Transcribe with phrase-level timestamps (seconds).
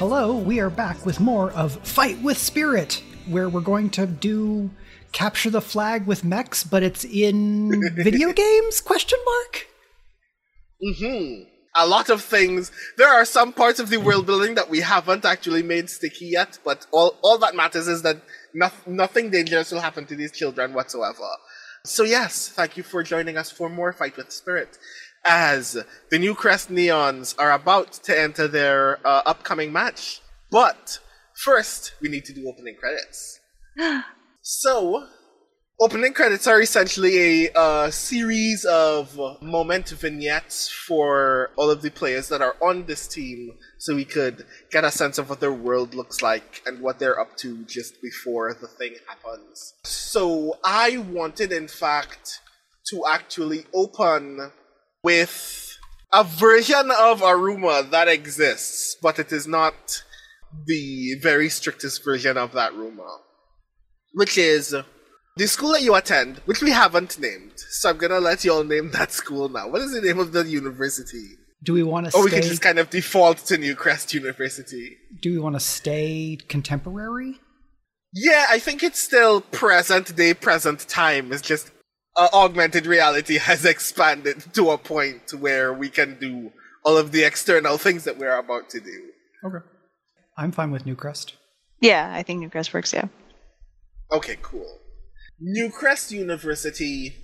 [0.00, 4.70] Hello, we are back with more of Fight with Spirit, where we're going to do
[5.12, 8.80] capture the flag with mechs, but it's in video games?
[8.80, 9.66] Question mark.
[10.82, 11.42] Hmm.
[11.76, 12.72] A lot of things.
[12.96, 16.58] There are some parts of the world building that we haven't actually made sticky yet,
[16.64, 18.22] but all all that matters is that
[18.54, 21.28] no- nothing dangerous will happen to these children whatsoever.
[21.84, 24.78] So yes, thank you for joining us for more Fight with Spirit.
[25.24, 25.76] As
[26.10, 30.20] the New Crest Neons are about to enter their uh, upcoming match,
[30.50, 30.98] but
[31.44, 33.40] first we need to do opening credits.
[34.42, 35.06] So,
[35.78, 42.28] opening credits are essentially a uh, series of moment vignettes for all of the players
[42.28, 45.94] that are on this team so we could get a sense of what their world
[45.94, 49.74] looks like and what they're up to just before the thing happens.
[49.84, 52.40] So, I wanted, in fact,
[52.88, 54.52] to actually open
[55.02, 55.78] with
[56.12, 60.02] a version of Aruma that exists, but it is not
[60.66, 63.04] the very strictest version of that rumor
[64.14, 64.74] which is
[65.36, 67.52] the school that you attend, which we haven't named.
[67.56, 69.68] So I'm gonna let you all name that school now.
[69.68, 71.24] What is the name of the university?
[71.62, 72.36] Do we want to Or stay?
[72.36, 74.96] we can just kind of default to Newcrest University.
[75.22, 77.38] do we want to stay contemporary?
[78.12, 81.32] Yeah, I think it's still present day, present time.
[81.32, 81.70] It's just
[82.16, 86.52] uh, augmented reality has expanded to a point where we can do
[86.84, 89.10] all of the external things that we're about to do.
[89.44, 89.64] Okay.
[90.36, 91.32] I'm fine with Newcrest.
[91.80, 92.92] Yeah, I think Newcrest works.
[92.92, 93.08] Yeah.
[94.12, 94.78] Okay, cool.
[95.42, 97.14] Newcrest University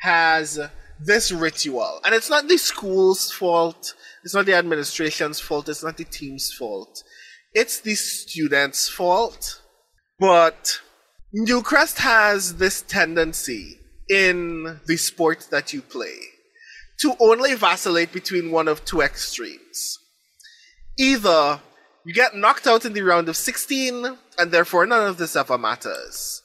[0.00, 0.58] has
[1.00, 5.96] this ritual, and it's not the school's fault, it's not the administration's fault, it's not
[5.96, 7.02] the team's fault.
[7.52, 9.60] It's the students' fault.
[10.18, 10.80] But
[11.34, 13.78] Newcrest has this tendency
[14.10, 16.14] in the sport that you play
[17.00, 19.98] to only vacillate between one of two extremes.
[20.98, 21.60] Either
[22.04, 25.56] you get knocked out in the round of 16, and therefore none of this ever
[25.56, 26.42] matters.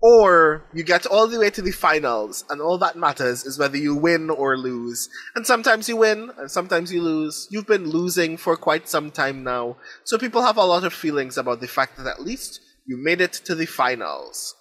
[0.00, 3.76] Or you get all the way to the finals, and all that matters is whether
[3.76, 5.06] you win or lose.
[5.34, 7.46] And sometimes you win, and sometimes you lose.
[7.50, 11.36] You've been losing for quite some time now, so people have a lot of feelings
[11.36, 14.54] about the fact that at least you made it to the finals.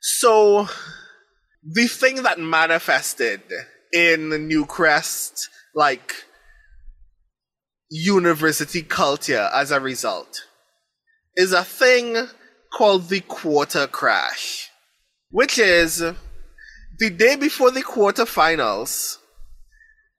[0.00, 0.68] So,
[1.62, 3.42] the thing that manifested
[3.92, 6.14] in Newcrest, like,
[7.90, 10.44] university culture as a result
[11.36, 12.28] is a thing
[12.72, 14.70] called the quarter crash,
[15.30, 15.98] which is
[16.98, 19.18] the day before the quarterfinals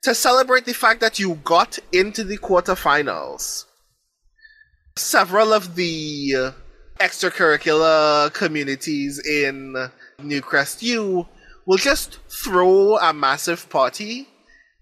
[0.03, 3.65] to celebrate the fact that you got into the quarterfinals.
[4.97, 6.53] Several of the
[6.99, 11.27] extracurricular communities in Newcrest U
[11.67, 14.27] will just throw a massive party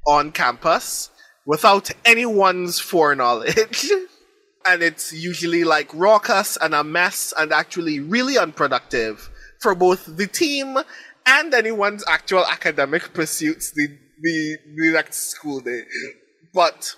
[0.07, 1.09] on campus
[1.45, 3.87] without anyone's foreknowledge.
[4.65, 10.27] and it's usually like raucous and a mess and actually really unproductive for both the
[10.27, 10.77] team
[11.25, 13.87] and anyone's actual academic pursuits the,
[14.21, 15.81] the, the next school day.
[16.53, 16.95] But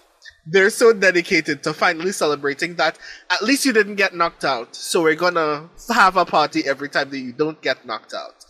[0.49, 2.97] they're so dedicated to finally celebrating that
[3.29, 4.75] at least you didn't get knocked out.
[4.75, 8.45] So we're gonna have a party every time that you don't get knocked out.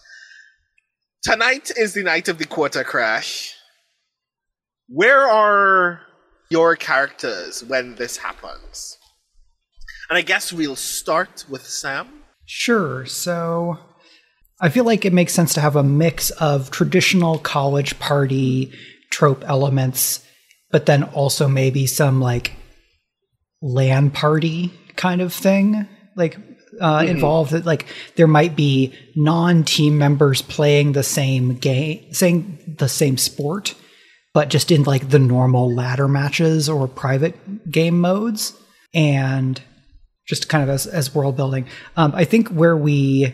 [1.24, 3.53] Tonight is the night of the quarter crash.
[4.88, 6.02] Where are
[6.50, 8.97] your characters when this happens?
[10.09, 12.24] And I guess we'll start with Sam.
[12.46, 13.06] Sure.
[13.06, 13.78] So
[14.62, 18.72] I feel like it makes sense to have a mix of traditional college party
[19.09, 20.24] trope elements,
[20.72, 22.53] but then also maybe some like
[23.61, 25.88] LAN party kind of thing.
[26.16, 26.38] Like
[26.79, 27.85] uh, involved that like
[28.16, 33.75] there might be non-team members playing the same game saying the same sport
[34.33, 38.53] but just in like the normal ladder matches or private game modes
[38.94, 39.61] and
[40.28, 43.34] just kind of as, as world building um, i think where we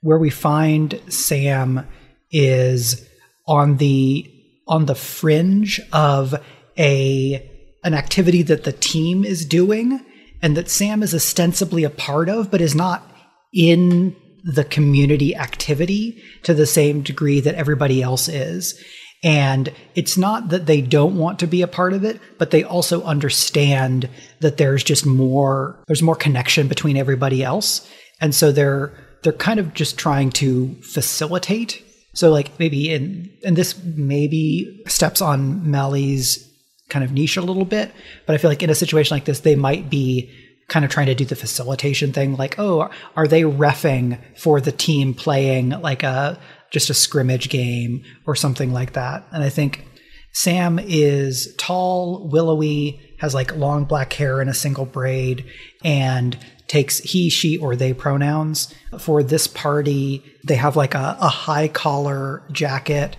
[0.00, 1.86] where we find sam
[2.30, 3.06] is
[3.46, 4.26] on the
[4.68, 6.34] on the fringe of
[6.80, 7.48] a
[7.84, 10.04] an activity that the team is doing
[10.42, 13.06] and that sam is ostensibly a part of but is not
[13.52, 18.82] in the community activity to the same degree that everybody else is
[19.22, 22.64] and it's not that they don't want to be a part of it, but they
[22.64, 24.08] also understand
[24.40, 27.88] that there's just more there's more connection between everybody else.
[28.20, 28.92] And so they're
[29.22, 31.84] they're kind of just trying to facilitate.
[32.14, 36.49] So like maybe in and this maybe steps on Meli's
[36.90, 37.92] kind of niche a little bit,
[38.26, 40.30] but I feel like in a situation like this, they might be
[40.68, 44.70] kind of trying to do the facilitation thing like oh are they refing for the
[44.70, 46.38] team playing like a
[46.70, 49.84] just a scrimmage game or something like that and i think
[50.32, 55.44] sam is tall willowy has like long black hair in a single braid
[55.82, 56.38] and
[56.70, 58.72] takes he, she, or they pronouns.
[59.00, 63.16] For this party, they have like a, a high collar jacket.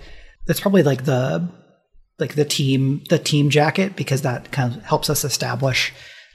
[0.48, 1.50] That's probably like the
[2.22, 5.92] like the team the team jacket because that kind of helps us establish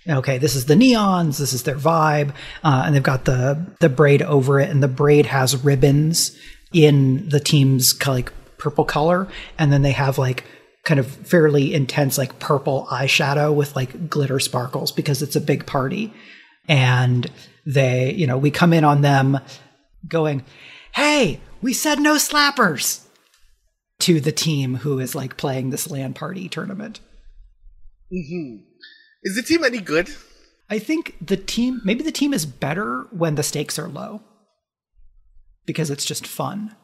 [0.08, 2.30] okay this is the neons this is their vibe
[2.64, 6.36] uh, and they've got the the braid over it and the braid has ribbons
[6.72, 9.28] in the team's like purple color
[9.58, 10.44] and then they have like
[10.86, 15.66] kind of fairly intense like purple eyeshadow with like glitter sparkles because it's a big
[15.66, 16.14] party.
[16.68, 17.30] And
[17.66, 19.38] they you know we come in on them
[20.06, 20.44] going
[20.92, 23.04] hey we said no slappers
[24.06, 27.00] to the team who is like playing this LAN party tournament.
[28.12, 28.58] Mm-hmm.
[29.24, 30.08] Is the team any good?
[30.70, 34.20] I think the team, maybe the team is better when the stakes are low
[35.66, 36.76] because it's just fun.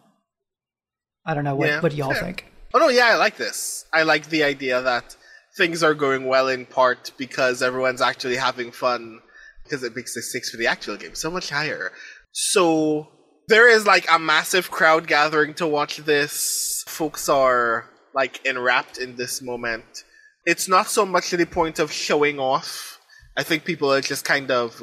[1.25, 1.55] I don't know.
[1.55, 2.25] What, yeah, what do y'all fair.
[2.25, 2.47] think?
[2.75, 3.85] Oh, no, yeah, I like this.
[3.93, 5.17] I like the idea that
[5.57, 9.21] things are going well in part because everyone's actually having fun
[9.63, 11.93] because it makes the stakes for the actual game so much higher.
[12.33, 13.07] So
[13.47, 16.72] there is like a massive crowd gathering to watch this.
[16.89, 20.05] Folks are like enwrapped in this moment.
[20.45, 23.01] It's not so much to the point of showing off.
[23.37, 24.83] I think people are just kind of.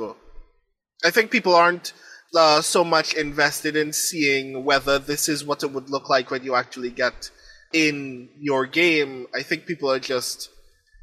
[1.04, 1.94] I think people aren't
[2.36, 6.44] uh, so much invested in seeing whether this is what it would look like when
[6.44, 7.30] you actually get
[7.74, 9.28] in your game.
[9.34, 10.50] I think people are just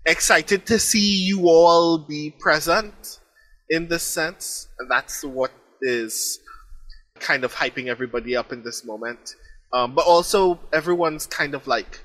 [0.04, 3.20] excited to see you all be present
[3.68, 4.68] in this sense.
[4.78, 6.38] And that's what is
[7.18, 9.34] kind of hyping everybody up in this moment.
[9.72, 12.00] Um, but also, everyone's kind of like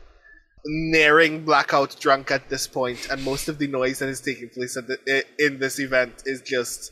[0.65, 4.75] nearing blackout drunk at this point, and most of the noise that is taking place
[4.75, 6.91] the, in this event is just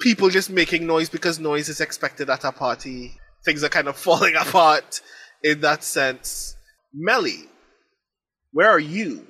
[0.00, 3.12] people just making noise because noise is expected at a party.
[3.44, 5.00] Things are kind of falling apart
[5.42, 6.54] in that sense.
[6.92, 7.48] Meli,
[8.52, 9.26] where are you?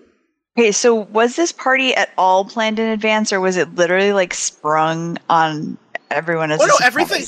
[0.59, 4.35] Okay, so was this party at all planned in advance, or was it literally like
[4.35, 5.79] sprung on
[6.11, 6.61] everyone as?
[6.61, 7.25] Oh no, everything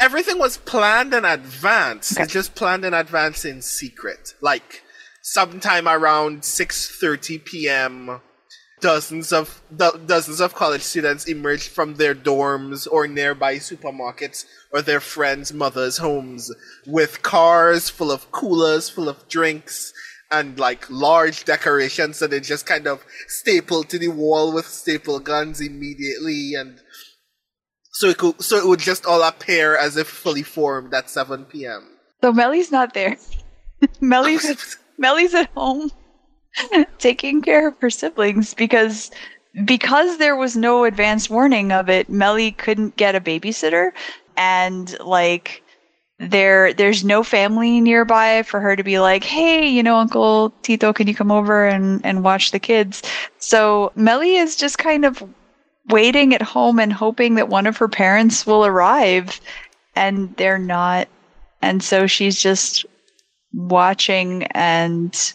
[0.00, 2.12] everything was planned in advance.
[2.12, 2.22] Okay.
[2.22, 4.34] It's just planned in advance in secret.
[4.40, 4.82] Like
[5.22, 8.20] sometime around 6:30 p.m.
[8.80, 14.82] Dozens of do- dozens of college students emerged from their dorms or nearby supermarkets or
[14.82, 16.52] their friends' mothers' homes
[16.86, 19.94] with cars full of coolers, full of drinks,
[20.30, 25.18] and like large decorations that they just kind of stapled to the wall with staple
[25.20, 26.80] guns immediately and
[27.94, 31.44] so it could, so it would just all appear as if fully formed at 7
[31.44, 31.88] p.m.
[32.22, 33.16] So Meli's not there.
[34.00, 34.58] Meli's at,
[34.98, 35.90] Meli's at home
[36.98, 39.10] taking care of her siblings because
[39.64, 42.08] because there was no advance warning of it.
[42.08, 43.92] Meli couldn't get a babysitter,
[44.36, 45.62] and like
[46.18, 50.92] there there's no family nearby for her to be like, hey, you know, Uncle Tito,
[50.92, 53.02] can you come over and and watch the kids?
[53.38, 55.22] So Meli is just kind of
[55.88, 59.40] waiting at home and hoping that one of her parents will arrive
[59.94, 61.08] and they're not.
[61.62, 62.84] And so she's just
[63.52, 65.34] watching and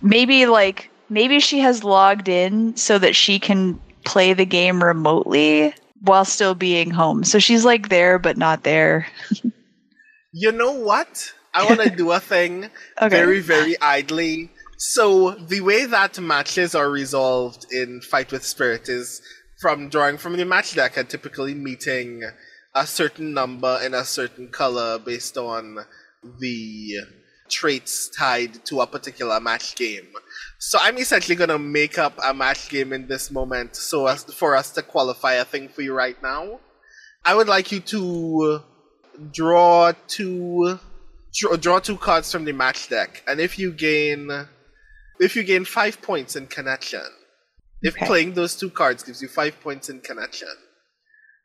[0.00, 5.74] maybe like maybe she has logged in so that she can play the game remotely
[6.00, 7.22] while still being home.
[7.24, 9.06] So she's like there but not there.
[10.32, 11.32] you know what?
[11.54, 12.70] I want to do a thing
[13.02, 13.14] okay.
[13.14, 14.50] very very idly
[14.84, 19.22] so the way that matches are resolved in Fight with Spirit is
[19.60, 22.24] from drawing from the match deck and typically meeting
[22.74, 25.78] a certain number in a certain color based on
[26.40, 26.96] the
[27.48, 30.08] traits tied to a particular match game.
[30.58, 34.56] So I'm essentially gonna make up a match game in this moment so as for
[34.56, 36.58] us to qualify a thing for you right now.
[37.24, 38.64] I would like you to
[39.30, 40.80] draw two
[41.32, 44.48] draw, draw two cards from the match deck, and if you gain
[45.22, 47.06] if you gain five points in connection,
[47.80, 48.06] if okay.
[48.06, 50.48] playing those two cards gives you five points in connection,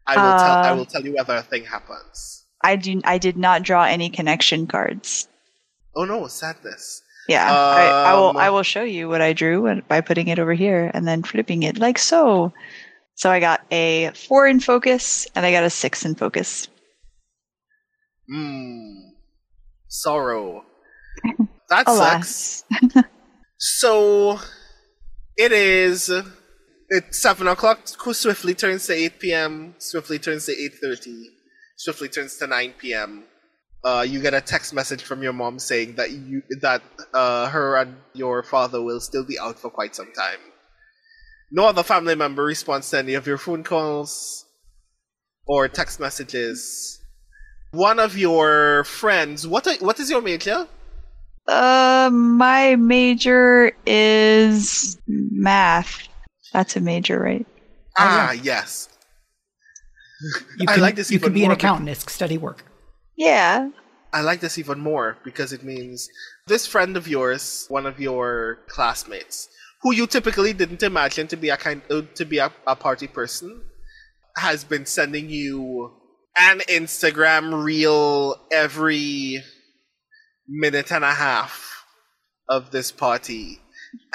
[0.08, 2.46] I will uh, tell I will tell you whether a thing happens.
[2.64, 3.02] I do.
[3.04, 5.28] I did not draw any connection cards.
[5.96, 7.04] Oh no, sadness.
[7.28, 8.38] Yeah, um, I, I, will.
[8.38, 11.64] I will show you what I drew by putting it over here and then flipping
[11.64, 12.54] it like so.
[13.16, 16.68] So I got a four in focus and I got a six in focus.
[18.30, 19.12] Hmm.
[19.88, 20.64] Sorrow.
[21.70, 22.64] That sucks.
[23.58, 24.40] So
[25.36, 26.12] it is.
[26.90, 27.80] It's seven o'clock.
[27.86, 29.76] Swiftly turns to eight p.m.
[29.80, 31.30] Swiftly turns to eight thirty.
[31.76, 33.24] Swiftly turns to nine p.m.
[33.84, 36.82] Uh, you get a text message from your mom saying that you that
[37.14, 40.40] uh, her and your father will still be out for quite some time.
[41.52, 44.46] No other family member responds to any of your phone calls
[45.46, 47.00] or text messages.
[47.72, 49.48] One of your friends.
[49.48, 49.68] What?
[49.68, 50.68] Are, what is your major?
[51.48, 56.08] Uh, my major is math.
[56.54, 57.46] That's a major, right?
[57.98, 58.90] Ah, yes.
[60.58, 61.90] You I can, like this you could be an accountant.
[61.90, 62.66] It's steady work.
[63.16, 63.70] Yeah.
[64.14, 66.10] I like this even more because it means
[66.48, 69.50] this friend of yours, one of your classmates,
[69.84, 73.08] who you typically didn't imagine to be a kind uh, to be a, a party
[73.08, 73.62] person,
[74.38, 75.92] has been sending you
[76.38, 79.44] an Instagram reel every
[80.48, 81.86] minute and a half
[82.50, 83.60] of this party.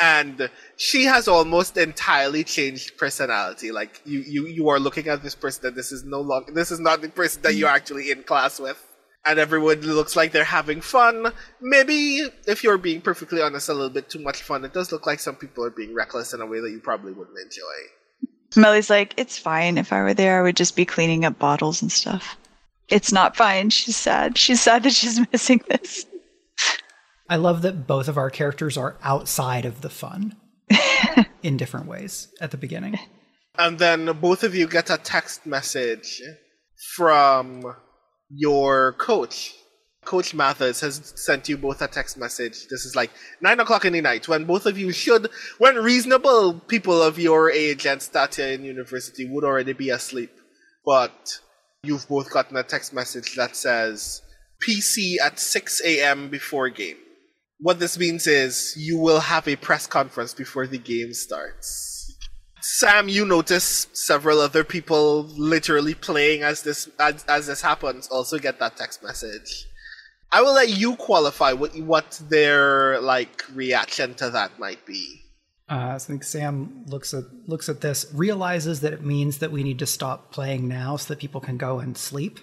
[0.00, 3.72] And she has almost entirely changed personality.
[3.72, 6.70] Like you, you, you are looking at this person and this is no longer this
[6.70, 8.82] is not the person that you're actually in class with
[9.24, 11.32] and everyone looks like they're having fun.
[11.60, 14.64] Maybe, if you're being perfectly honest, a little bit too much fun.
[14.64, 17.12] It does look like some people are being reckless in a way that you probably
[17.12, 18.60] wouldn't enjoy.
[18.60, 19.78] Meli's like, it's fine.
[19.78, 22.36] If I were there, I would just be cleaning up bottles and stuff.
[22.88, 23.70] It's not fine.
[23.70, 24.36] She's sad.
[24.36, 26.04] She's sad that she's missing this.
[27.28, 30.36] I love that both of our characters are outside of the fun
[31.42, 32.98] in different ways at the beginning.
[33.58, 36.20] And then both of you get a text message
[36.94, 37.74] from
[38.30, 39.54] your coach.
[40.04, 42.66] Coach Mathis has sent you both a text message.
[42.68, 46.54] This is like nine o'clock in the night when both of you should, when reasonable
[46.54, 50.32] people of your age and stature in university would already be asleep.
[50.84, 51.38] But
[51.84, 54.22] you've both gotten a text message that says
[54.66, 56.28] PC at 6 a.m.
[56.28, 56.96] before game.
[57.58, 62.16] What this means is you will have a press conference before the game starts.
[62.60, 68.38] Sam, you notice several other people literally playing as this as, as this happens also
[68.38, 69.66] get that text message.
[70.30, 75.22] I will let you qualify what what their like reaction to that might be.
[75.68, 79.62] Uh, I think Sam looks at looks at this, realizes that it means that we
[79.62, 82.38] need to stop playing now so that people can go and sleep.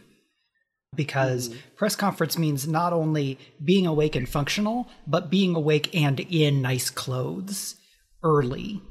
[0.95, 1.59] Because mm-hmm.
[1.75, 6.89] press conference means not only being awake and functional, but being awake and in nice
[6.89, 7.75] clothes
[8.23, 8.81] early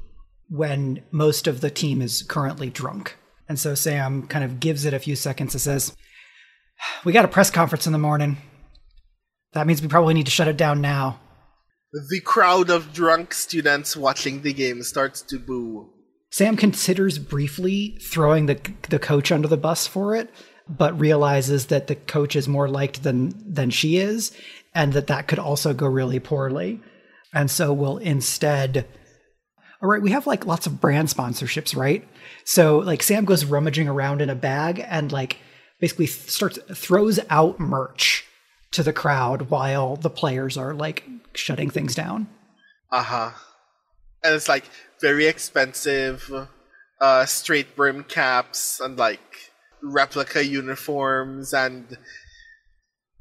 [0.49, 3.15] when most of the team is currently drunk.
[3.47, 5.95] And so Sam kind of gives it a few seconds and says,
[7.03, 8.37] We got a press conference in the morning.
[9.53, 11.19] That means we probably need to shut it down now.
[11.91, 15.89] The crowd of drunk students watching the game starts to boo.
[16.31, 20.29] Sam considers briefly throwing the the coach under the bus for it,
[20.69, 24.31] but realizes that the coach is more liked than than she is,
[24.73, 26.79] and that that could also go really poorly,
[27.33, 28.87] and so will instead.
[29.81, 32.05] All right, we have like lots of brand sponsorships, right?
[32.43, 35.37] So like Sam goes rummaging around in a bag and like
[35.79, 38.25] basically starts throws out merch
[38.71, 42.27] to the crowd while the players are like shutting things down.
[42.91, 43.31] Uh huh.
[44.23, 44.65] And it's like
[44.99, 46.29] very expensive,
[46.99, 49.28] uh, straight brim caps and like
[49.81, 51.97] replica uniforms and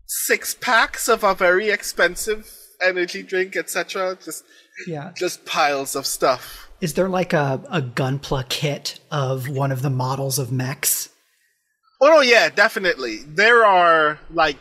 [0.06, 2.50] six packs of a very expensive
[2.80, 4.16] energy drink, etc.
[4.24, 4.44] Just
[4.86, 5.12] Yeah.
[5.16, 6.68] just piles of stuff.
[6.80, 11.08] Is there like a, a gunpla kit of one of the models of mechs?
[12.00, 13.18] Oh no, yeah, definitely.
[13.26, 14.58] There are like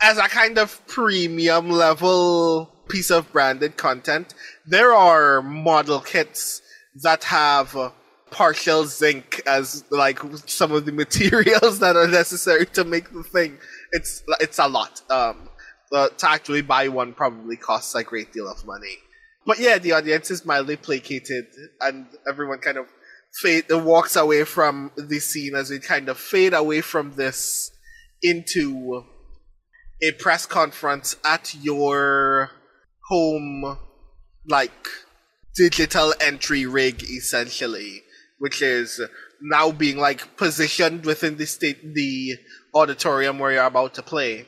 [0.00, 4.32] as a kind of premium level piece of branded content,
[4.66, 6.62] there are model kits
[7.02, 7.90] that have uh,
[8.30, 13.58] partial zinc as like some of the materials that are necessary to make the thing.
[13.92, 15.02] It's it's a lot.
[15.10, 15.48] Um,
[15.90, 18.98] uh, to actually buy one probably costs a great deal of money.
[19.46, 21.46] But yeah, the audience is mildly placated,
[21.80, 22.86] and everyone kind of
[23.40, 27.70] fade walks away from the scene as we kind of fade away from this
[28.22, 29.04] into
[30.02, 32.50] a press conference at your
[33.08, 33.78] home,
[34.46, 34.88] like
[35.54, 38.02] digital entry rig, essentially,
[38.38, 39.00] which is
[39.40, 42.36] now being like positioned within the state, the
[42.74, 44.46] auditorium where you're about to play,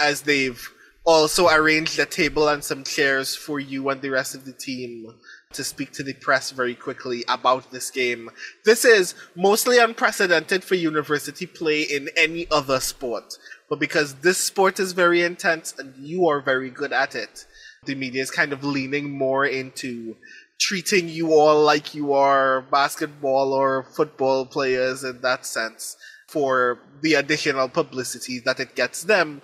[0.00, 0.68] as they've
[1.04, 5.06] also arranged a table and some chairs for you and the rest of the team
[5.52, 8.30] to speak to the press very quickly about this game.
[8.64, 13.34] This is mostly unprecedented for university play in any other sport.
[13.68, 17.46] But because this sport is very intense and you are very good at it,
[17.84, 20.16] the media is kind of leaning more into
[20.62, 25.96] treating you all like you are basketball or football players in that sense
[26.28, 29.42] for the additional publicity that it gets them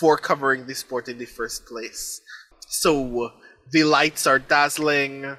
[0.00, 2.22] for covering the sport in the first place.
[2.68, 3.32] So
[3.70, 5.26] the lights are dazzling.
[5.26, 5.36] Uh,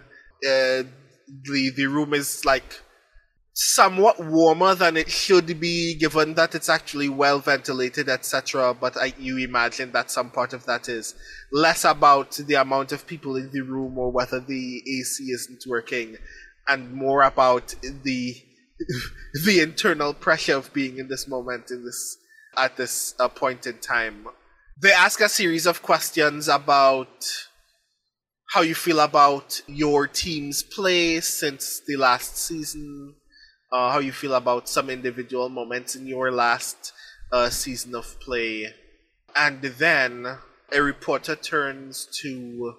[1.50, 2.82] the the room is like
[3.60, 8.76] somewhat warmer than it should be, given that it's actually well ventilated, etc.
[8.80, 11.16] But I, you imagine that some part of that is
[11.52, 16.18] less about the amount of people in the room or whether the AC isn't working,
[16.68, 17.74] and more about
[18.04, 18.36] the
[19.46, 22.16] the internal pressure of being in this moment in this
[22.56, 24.28] at this uh, point in time.
[24.80, 27.26] They ask a series of questions about
[28.52, 33.16] how you feel about your team's play since the last season,
[33.72, 36.94] uh, how you feel about some individual moments in your last
[37.32, 38.74] uh, season of play.
[39.36, 40.38] And then
[40.72, 42.76] a reporter turns to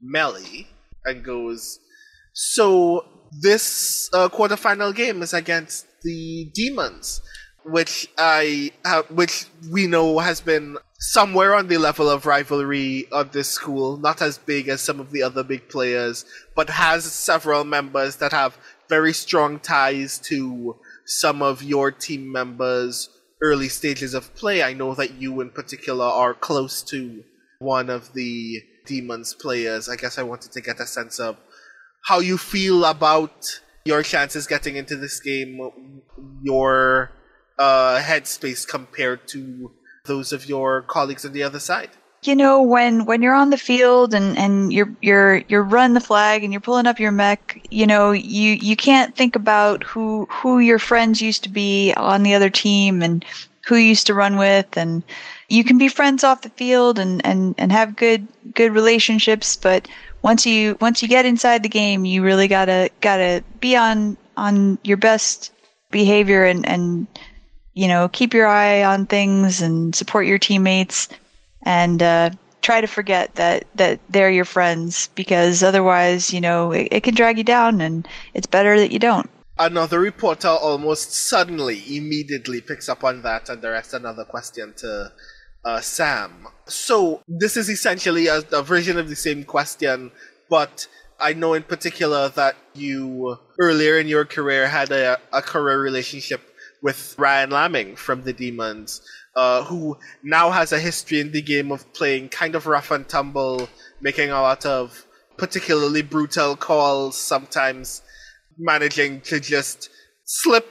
[0.00, 0.68] Meli
[1.04, 1.78] and goes,
[2.32, 3.04] So
[3.40, 7.22] this uh, quarterfinal game is against the Demons,
[7.64, 13.32] which I have, which we know has been somewhere on the level of rivalry of
[13.32, 17.64] this school, not as big as some of the other big players, but has several
[17.64, 18.56] members that have
[18.96, 23.08] very strong ties to some of your team members'
[23.40, 24.62] early stages of play.
[24.62, 27.24] I know that you in particular are close to
[27.58, 29.88] one of the Demons players.
[29.88, 31.38] I guess I wanted to get a sense of
[32.08, 35.52] how you feel about your chances getting into this game,
[36.42, 37.12] your
[37.58, 39.70] uh, headspace compared to
[40.04, 41.92] those of your colleagues on the other side?
[42.24, 46.00] You know, when when you're on the field and and you're you're you're running the
[46.00, 50.28] flag and you're pulling up your mech, you know, you you can't think about who
[50.30, 53.24] who your friends used to be on the other team and
[53.66, 54.76] who you used to run with.
[54.76, 55.02] And
[55.48, 59.88] you can be friends off the field and and and have good good relationships, but
[60.22, 64.78] once you once you get inside the game, you really gotta gotta be on on
[64.84, 65.50] your best
[65.90, 67.08] behavior and and
[67.74, 71.08] you know, keep your eye on things and support your teammates
[71.64, 72.30] and uh,
[72.62, 77.14] try to forget that, that they're your friends because otherwise, you know, it, it can
[77.14, 79.28] drag you down and it's better that you don't.
[79.58, 85.12] Another reporter almost suddenly, immediately picks up on that and directs another question to
[85.64, 86.48] uh, Sam.
[86.66, 90.10] So, this is essentially a, a version of the same question,
[90.48, 90.88] but
[91.20, 96.40] I know in particular that you earlier in your career had a, a career relationship
[96.82, 99.00] with Ryan Lamming from the Demons,
[99.34, 103.08] uh, who now has a history in the game of playing kind of rough and
[103.08, 103.68] tumble,
[104.00, 108.02] making a lot of particularly brutal calls, sometimes
[108.58, 109.88] managing to just
[110.24, 110.68] slip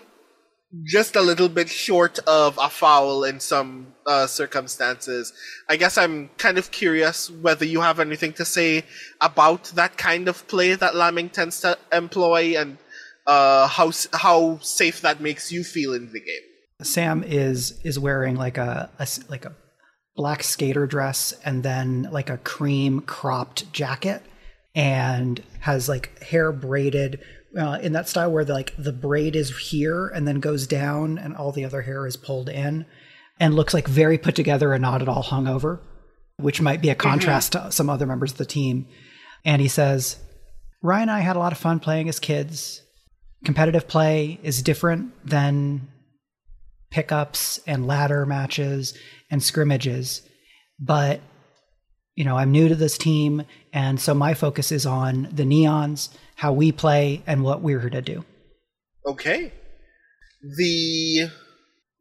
[0.85, 5.33] just a little bit short of a foul in some uh, circumstances.
[5.67, 8.83] I guess I'm kind of curious whether you have anything to say
[9.19, 12.77] about that kind of play that Lamming tends to employ and
[13.27, 16.50] uh, how how safe that makes you feel in the game.
[16.83, 19.55] Sam is is wearing like a, a like a
[20.15, 24.21] black skater dress and then like a cream cropped jacket
[24.75, 27.21] and has like hair braided
[27.57, 31.17] uh, in that style where the, like the braid is here and then goes down
[31.17, 32.85] and all the other hair is pulled in
[33.39, 35.79] and looks like very put together and not at all hungover,
[36.37, 37.09] which might be a mm-hmm.
[37.09, 37.67] contrast mm-hmm.
[37.67, 38.87] to some other members of the team.
[39.43, 40.17] And he says,
[40.81, 42.81] Ryan and I had a lot of fun playing as kids
[43.43, 45.87] competitive play is different than
[46.91, 48.93] pickups and ladder matches
[49.31, 50.21] and scrimmages.
[50.79, 51.21] But,
[52.15, 53.43] you know, I'm new to this team.
[53.73, 57.89] And so my focus is on the Neons, how we play, and what we're here
[57.89, 58.25] to do.
[59.07, 59.53] Okay.
[60.57, 61.29] The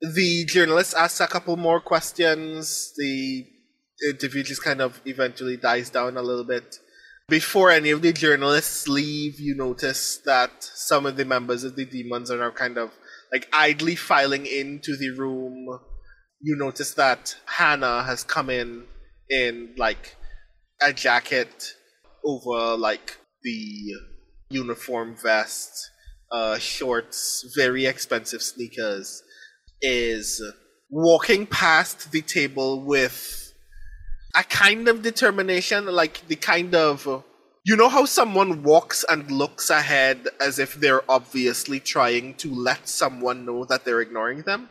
[0.00, 2.92] the journalist asks a couple more questions.
[2.96, 3.46] The
[4.10, 6.78] interview just kind of eventually dies down a little bit.
[7.28, 11.84] Before any of the journalists leave, you notice that some of the members of the
[11.84, 12.90] demons are now kind of
[13.32, 15.78] like idly filing into the room.
[16.40, 18.84] You notice that Hannah has come in
[19.28, 20.16] in like
[20.80, 21.74] a jacket
[22.24, 23.94] over like the
[24.50, 25.90] uniform vest,
[26.32, 29.22] uh, shorts, very expensive sneakers,
[29.80, 30.42] is
[30.90, 33.52] walking past the table with
[34.36, 37.24] a kind of determination, like the kind of
[37.70, 42.88] you know how someone walks and looks ahead as if they're obviously trying to let
[42.88, 44.68] someone know that they're ignoring them?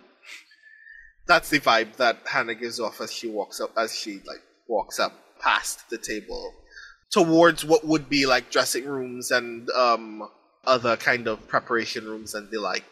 [1.25, 4.99] That's the vibe that Hannah gives off as she walks up as she like walks
[4.99, 6.53] up past the table
[7.09, 10.27] towards what would be like dressing rooms and um
[10.67, 12.91] other kind of preparation rooms and the like.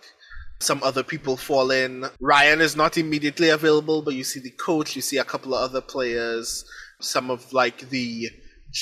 [0.59, 2.05] Some other people fall in.
[2.21, 5.69] Ryan is not immediately available, but you see the coach, you see a couple of
[5.69, 6.63] other players,
[7.01, 8.29] some of like the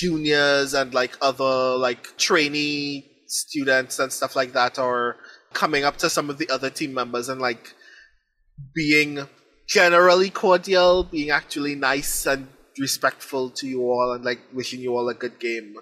[0.00, 5.16] juniors and like other like trainee students and stuff like that are
[5.52, 7.74] coming up to some of the other team members and like
[8.74, 9.26] being
[9.66, 15.08] generally cordial, being actually nice and respectful to you all and like wishing you all
[15.08, 15.74] a good game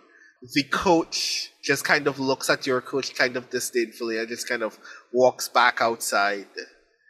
[0.53, 4.63] the coach just kind of looks at your coach kind of disdainfully and just kind
[4.63, 4.79] of
[5.13, 6.47] walks back outside.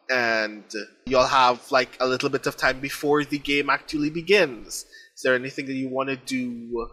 [0.08, 0.64] And
[1.06, 4.86] you'll have like a little bit of time before the game actually begins.
[5.14, 6.88] Is there anything that you want to do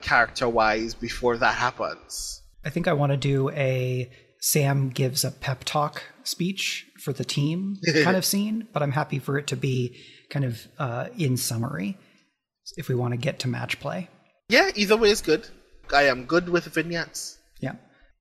[0.00, 2.42] character wise before that happens?
[2.64, 7.24] I think I want to do a Sam gives a pep talk speech for the
[7.24, 9.96] team kind of scene, but I'm happy for it to be
[10.30, 11.98] kind of uh, in summary
[12.76, 14.08] if we want to get to match play.
[14.48, 15.48] Yeah, either way is good.
[15.94, 17.38] I am good with vignettes.
[17.60, 17.74] Yeah.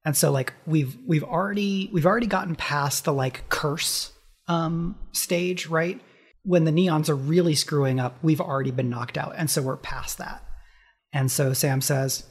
[0.05, 4.11] And so like we've we've already we've already gotten past the like curse
[4.47, 6.01] um stage, right?
[6.49, 9.35] When the neons are really screwing up, we've already been knocked out.
[9.37, 10.43] And so we're past that.
[11.13, 12.23] And so Sam says,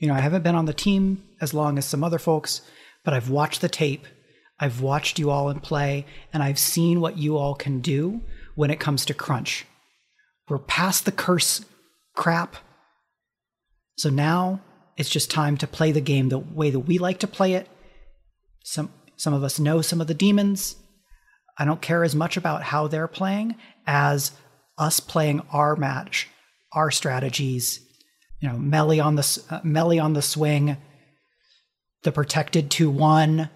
[0.00, 2.62] you know, I haven't been on the team as long as some other folks,
[3.04, 4.08] but I've watched the tape.
[4.58, 8.22] I've watched you all in play, and I've seen what you all can do
[8.56, 9.66] when it comes to crunch.
[10.48, 11.64] We're past the curse
[12.16, 12.56] crap.
[13.98, 14.62] So now
[14.96, 17.68] it's just time to play the game the way that we like to play it.
[18.64, 20.74] Some some of us know some of the demons.
[21.60, 23.54] I don't care as much about how they're playing
[23.86, 24.32] as
[24.78, 26.26] us playing our match,
[26.72, 27.80] our strategies.
[28.40, 30.78] You know, Meli on the uh, Meli on the swing,
[32.02, 33.50] the protected 2 1.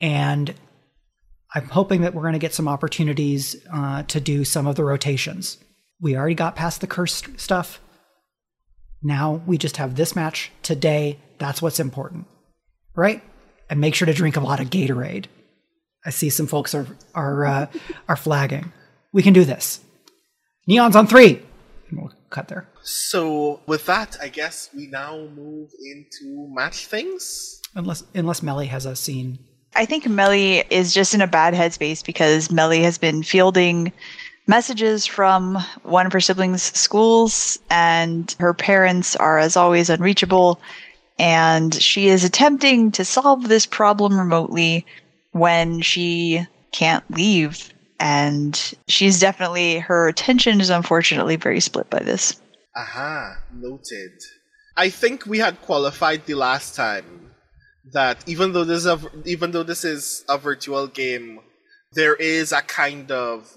[0.00, 0.54] And
[1.54, 4.84] I'm hoping that we're going to get some opportunities uh, to do some of the
[4.84, 5.58] rotations.
[6.00, 7.82] We already got past the curse stuff.
[9.02, 11.18] Now we just have this match today.
[11.36, 12.28] That's what's important,
[12.96, 13.22] right?
[13.68, 15.26] And make sure to drink a lot of Gatorade.
[16.04, 17.66] I see some folks are are uh,
[18.08, 18.72] are flagging.
[19.12, 19.80] We can do this.
[20.68, 21.42] Neons on three.
[21.88, 22.68] And we'll cut there.
[22.82, 27.60] So with that, I guess we now move into match things.
[27.74, 29.38] Unless unless Meli has a scene.
[29.74, 33.92] I think Meli is just in a bad headspace because Meli has been fielding
[34.46, 40.60] messages from one of her siblings' schools, and her parents are, as always, unreachable.
[41.20, 44.86] And she is attempting to solve this problem remotely
[45.32, 47.72] when she can't leave.
[47.98, 52.40] And she's definitely, her attention is unfortunately very split by this.
[52.74, 54.12] Aha, noted.
[54.76, 57.32] I think we had qualified the last time
[57.92, 61.40] that even though this is a, even though this is a virtual game,
[61.92, 63.54] there is a kind of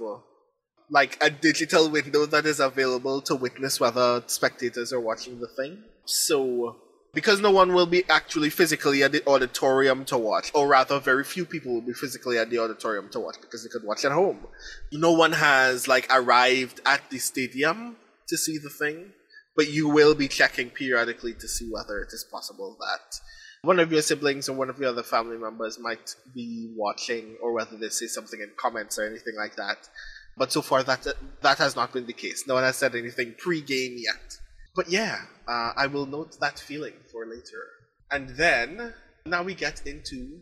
[0.90, 5.84] like a digital window that is available to witness whether spectators are watching the thing.
[6.06, 6.78] So
[7.14, 11.24] because no one will be actually physically at the auditorium to watch, or rather, very
[11.24, 14.12] few people will be physically at the auditorium to watch because they could watch at
[14.12, 14.48] home.
[14.92, 17.98] No one has like arrived at the stadium
[18.28, 19.14] to see the thing,
[19.56, 23.20] but you will be checking periodically to see whether it is possible that
[23.62, 27.54] one of your siblings or one of your other family members might be watching, or
[27.54, 29.88] whether they say something in comments or anything like that.
[30.36, 31.08] But so far, that
[31.42, 32.46] that has not been the case.
[32.48, 34.40] No one has said anything pre-game yet.
[34.76, 37.64] But yeah, uh, I will note that feeling for later.
[38.12, 38.94] And then
[39.26, 40.40] now we get into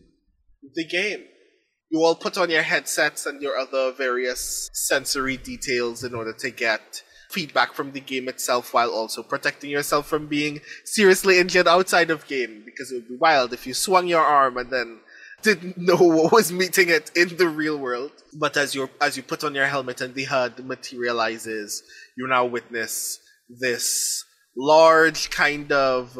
[0.75, 1.25] the game.
[1.89, 6.49] You all put on your headsets and your other various sensory details in order to
[6.49, 12.09] get feedback from the game itself while also protecting yourself from being seriously injured outside
[12.09, 14.99] of game because it would be wild if you swung your arm and then
[15.41, 18.11] didn't know what was meeting it in the real world.
[18.33, 21.83] But as you as you put on your helmet and the HUD materializes,
[22.17, 23.19] you now witness
[23.59, 24.23] this
[24.55, 26.17] large kind of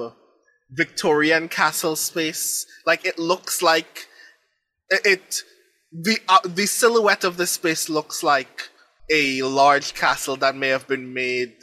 [0.70, 2.66] Victorian castle space.
[2.86, 4.08] Like it looks like
[4.90, 5.44] it
[5.92, 8.70] the uh, the silhouette of the space looks like
[9.12, 11.58] a large castle that may have been made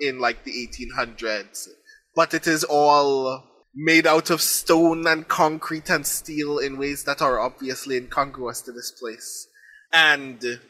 [0.00, 1.66] in like the 1800s,
[2.14, 7.22] but it is all made out of stone and concrete and steel in ways that
[7.22, 9.48] are obviously incongruous to this place.
[9.92, 10.60] And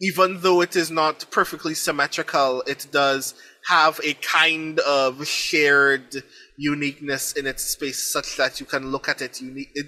[0.00, 3.34] even though it is not perfectly symmetrical, it does
[3.68, 6.22] have a kind of shared
[6.56, 9.86] uniqueness in its space such that you can look at it, uni- it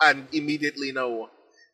[0.00, 1.30] and immediately know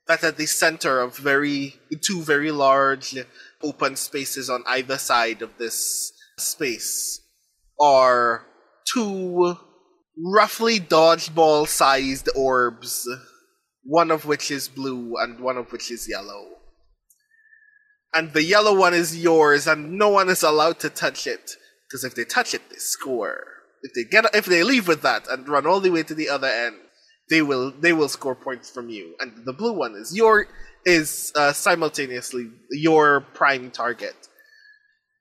[0.06, 3.16] that at the center of very two very large
[3.62, 7.20] open spaces on either side of this space
[7.80, 8.46] are
[8.92, 9.56] two
[10.18, 13.08] roughly dodgeball sized orbs,
[13.84, 16.59] one of which is blue and one of which is yellow.
[18.12, 21.52] And the yellow one is yours, and no one is allowed to touch it,
[21.86, 23.44] because if they touch it, they score.
[23.82, 26.28] If they get, if they leave with that and run all the way to the
[26.28, 26.76] other end,
[27.30, 29.14] they will they will score points from you.
[29.20, 30.48] And the blue one is your
[30.84, 34.16] is uh, simultaneously your prime target.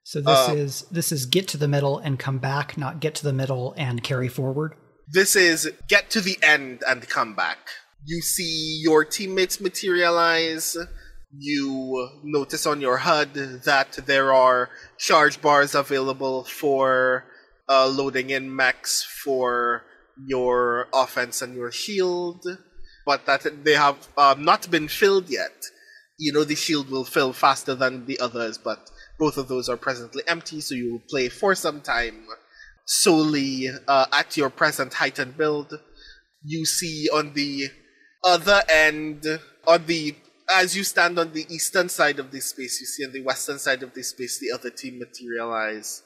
[0.03, 3.13] So this uh, is this is get to the middle and come back, not get
[3.15, 4.73] to the middle and carry forward.
[5.07, 7.59] This is get to the end and come back.
[8.03, 10.75] You see your teammates materialize.
[11.37, 13.33] You notice on your HUD
[13.65, 17.25] that there are charge bars available for
[17.67, 19.83] uh, loading in mechs for
[20.25, 22.45] your offense and your shield
[23.09, 25.65] but that they have um, not been filled yet.
[26.19, 29.77] You know, the shield will fill faster than the others, but both of those are
[29.77, 32.27] presently empty, so you will play for some time
[32.85, 35.73] solely uh, at your present height and build.
[36.43, 37.69] You see on the
[38.23, 39.25] other end,
[39.67, 40.13] on the
[40.49, 43.59] as you stand on the eastern side of this space, you see on the western
[43.59, 46.03] side of this space the other team materialize.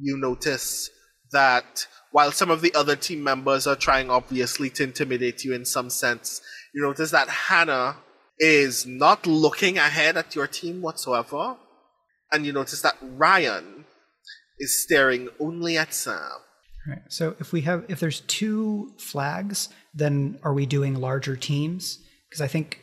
[0.00, 0.90] You notice
[1.32, 5.64] that while some of the other team members are trying obviously to intimidate you in
[5.64, 6.40] some sense,
[6.74, 7.96] you notice that Hannah
[8.38, 11.56] is not looking ahead at your team whatsoever.
[12.32, 13.84] And you notice that Ryan
[14.58, 16.30] is staring only at Sam.
[16.86, 17.02] Right.
[17.08, 21.98] So if we have if there's two flags, then are we doing larger teams?
[22.28, 22.80] Because I think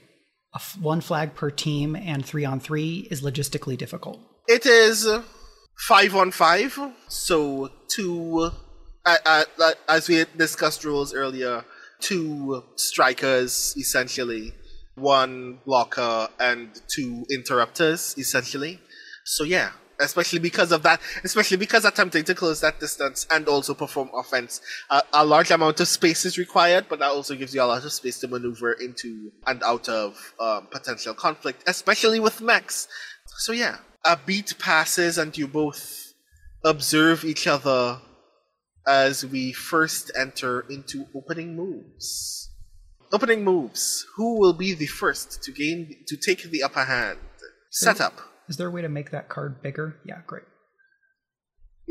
[0.79, 4.19] one flag per team and three on three is logistically difficult.
[4.47, 5.07] It is
[5.87, 8.51] five on five, so two.
[9.05, 11.63] Uh, uh, as we discussed rules earlier,
[11.99, 14.53] two strikers essentially,
[14.95, 18.79] one blocker, and two interrupters essentially.
[19.25, 23.73] So yeah, especially because of that, especially because attempting to close that distance and also
[23.73, 27.61] perform offense, uh, a large amount of space is required, but that also gives you
[27.61, 32.41] a lot of space to maneuver into and out of um, potential conflict, especially with
[32.41, 32.87] mechs.
[33.39, 36.13] So yeah, a beat passes and you both
[36.63, 37.99] observe each other
[38.87, 42.49] as we first enter into opening moves.
[43.11, 44.05] Opening moves.
[44.15, 47.19] Who will be the first to gain to take the upper hand?
[47.69, 48.26] Setup.
[48.49, 49.97] Is there a way to make that card bigger?
[50.05, 50.43] Yeah, great.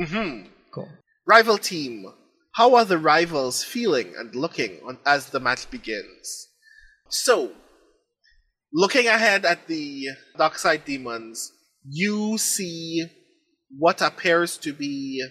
[0.00, 0.48] Mm-hmm.
[0.72, 0.88] Cool.
[1.26, 2.06] Rival team.
[2.54, 6.48] How are the rivals feeling and looking on, as the match begins?
[7.10, 7.52] So,
[8.72, 11.52] looking ahead at the Dockside Demons,
[11.84, 13.06] you see
[13.70, 15.24] what appears to be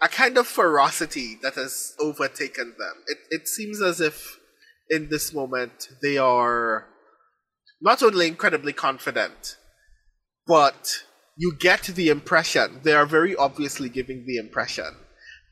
[0.00, 2.94] a kind of ferocity that has overtaken them.
[3.06, 4.38] It, it seems as if
[4.90, 6.88] in this moment they are
[7.80, 9.56] not only incredibly confident,
[10.46, 11.04] but
[11.36, 14.96] you get the impression, they are very obviously giving the impression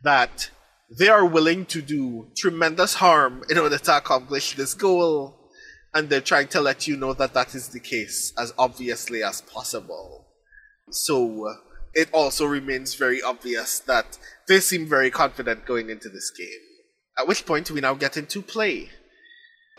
[0.03, 0.51] that
[0.99, 5.51] they are willing to do tremendous harm in order to accomplish this goal,
[5.95, 9.41] and they're trying to let you know that that is the case as obviously as
[9.43, 10.27] possible.
[10.91, 11.55] So,
[11.95, 16.49] it also remains very obvious that they seem very confident going into this game.
[17.19, 18.91] At which point, we now get into play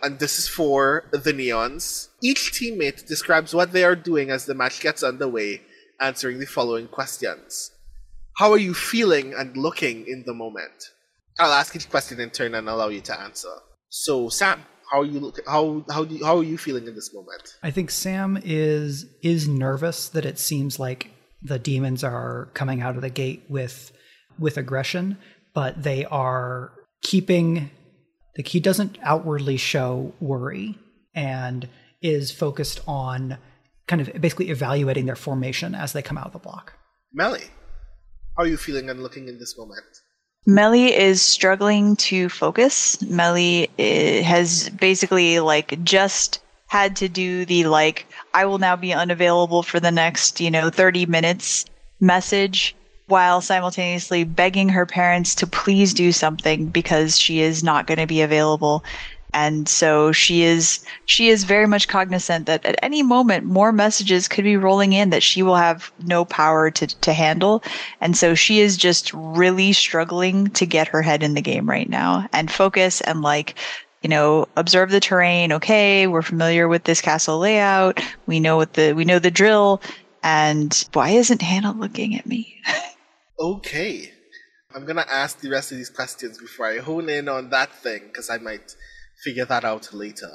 [0.03, 2.09] and this is for the Neons.
[2.23, 5.61] Each teammate describes what they are doing as the match gets underway,
[5.99, 7.71] answering the following questions.
[8.37, 10.89] How are you feeling and looking in the moment?
[11.39, 13.53] I'll ask each question in turn and allow you to answer.
[13.89, 14.61] So, Sam,
[14.91, 17.55] how are you look, how how do you, how are you feeling in this moment?
[17.63, 21.11] I think Sam is is nervous that it seems like
[21.41, 23.91] the demons are coming out of the gate with
[24.37, 25.17] with aggression,
[25.53, 27.71] but they are keeping
[28.37, 30.77] like he doesn't outwardly show worry
[31.13, 31.67] and
[32.01, 33.37] is focused on
[33.87, 36.73] kind of basically evaluating their formation as they come out of the block.
[37.13, 37.41] Meli,
[38.37, 39.83] how are you feeling and looking in this moment?
[40.47, 43.01] Meli is struggling to focus.
[43.03, 48.93] Meli eh, has basically like just had to do the like I will now be
[48.93, 51.65] unavailable for the next, you know, 30 minutes
[51.99, 52.75] message
[53.11, 58.07] while simultaneously begging her parents to please do something because she is not going to
[58.07, 58.83] be available.
[59.33, 64.27] And so she is she is very much cognizant that at any moment more messages
[64.27, 67.63] could be rolling in that she will have no power to to handle.
[68.01, 71.89] And so she is just really struggling to get her head in the game right
[71.89, 73.55] now and focus and like
[74.01, 75.53] you know observe the terrain.
[75.53, 78.01] Okay we're familiar with this castle layout.
[78.25, 79.81] We know what the we know the drill.
[80.23, 82.61] And why isn't hannah looking at me
[83.41, 84.13] Okay.
[84.75, 88.03] I'm gonna ask the rest of these questions before I hone in on that thing,
[88.05, 88.75] because I might
[89.23, 90.29] figure that out later.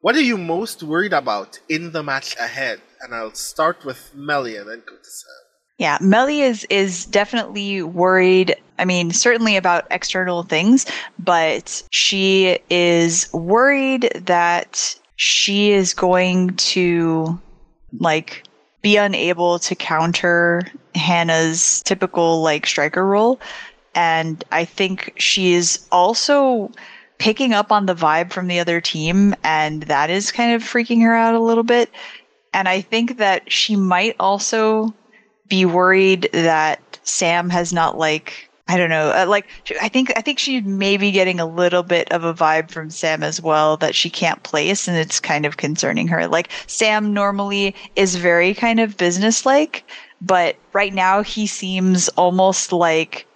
[0.00, 2.80] What are you most worried about in the match ahead?
[3.02, 5.30] And I'll start with Meli and then go to Sam.
[5.76, 8.56] Yeah, Meli is is definitely worried.
[8.78, 10.86] I mean, certainly about external things,
[11.18, 17.38] but she is worried that she is going to
[17.98, 18.44] like
[18.80, 20.62] be unable to counter
[20.96, 23.40] Hannah's typical like striker role.
[23.94, 26.70] And I think she is also
[27.18, 31.02] picking up on the vibe from the other team, and that is kind of freaking
[31.02, 31.90] her out a little bit.
[32.52, 34.94] And I think that she might also
[35.48, 39.10] be worried that Sam has not like I don't know.
[39.10, 39.46] Uh, like
[39.80, 43.22] I think I think she's maybe getting a little bit of a vibe from Sam
[43.22, 46.26] as well that she can't place, and it's kind of concerning her.
[46.26, 49.84] Like Sam normally is very kind of businesslike,
[50.20, 53.26] but right now he seems almost like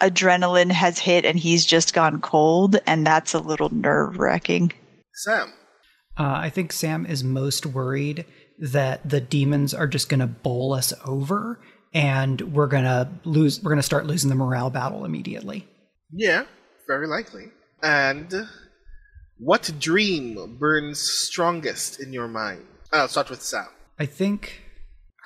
[0.00, 4.72] adrenaline has hit and he's just gone cold, and that's a little nerve wracking.
[5.14, 5.52] Sam.
[6.18, 8.24] Uh, I think Sam is most worried
[8.58, 11.60] that the demons are just going to bowl us over
[11.92, 15.66] and we're gonna lose we're gonna start losing the morale battle immediately
[16.12, 16.44] Yeah,
[16.86, 17.50] very likely.
[17.82, 18.48] And
[19.38, 22.66] what dream burns strongest in your mind?
[22.92, 23.68] I'll start with Sam.
[23.98, 24.62] i think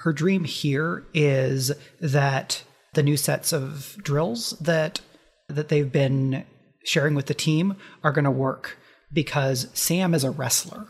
[0.01, 2.63] her dream here is that
[2.95, 5.01] the new sets of drills that
[5.49, 6.45] that they've been
[6.85, 8.79] sharing with the team are going to work
[9.13, 10.87] because Sam is a wrestler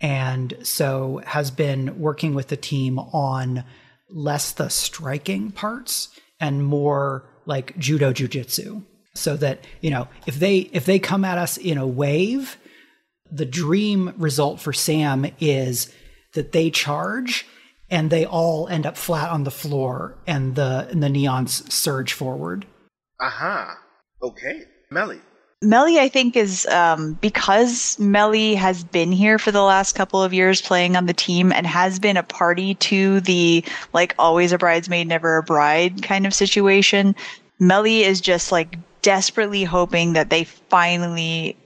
[0.00, 3.64] and so has been working with the team on
[4.08, 6.08] less the striking parts
[6.40, 8.82] and more like judo jujitsu
[9.14, 12.56] so that you know if they if they come at us in a wave
[13.30, 15.92] the dream result for sam is
[16.34, 17.46] that they charge
[17.90, 22.12] and they all end up flat on the floor and the and the neons surge
[22.12, 22.66] forward
[23.20, 23.78] Aha.
[24.22, 24.62] Okay.
[24.90, 25.20] Meli.
[25.62, 30.34] Meli, I think, is um, because Meli has been here for the last couple of
[30.34, 34.58] years playing on the team and has been a party to the like always a
[34.58, 37.14] bridesmaid, never a bride kind of situation.
[37.58, 41.56] Meli is just like desperately hoping that they finally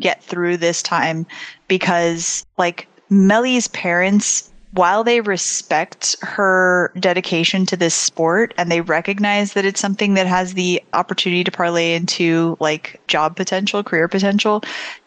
[0.00, 1.26] get through this time
[1.66, 9.54] because like Meli's parents while they respect her dedication to this sport and they recognize
[9.54, 14.62] that it's something that has the opportunity to parlay into like job potential, career potential,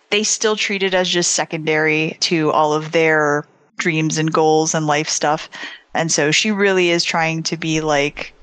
[0.10, 3.45] they still treat it as just secondary to all of their
[3.78, 5.50] dreams and goals and life stuff.
[5.93, 8.34] And so she really is trying to be like,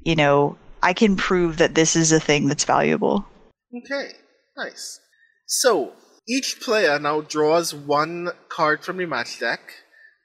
[0.00, 3.26] you know, I can prove that this is a thing that's valuable.
[3.76, 4.12] Okay.
[4.56, 5.00] Nice.
[5.46, 5.92] So
[6.28, 9.60] each player now draws one card from the match deck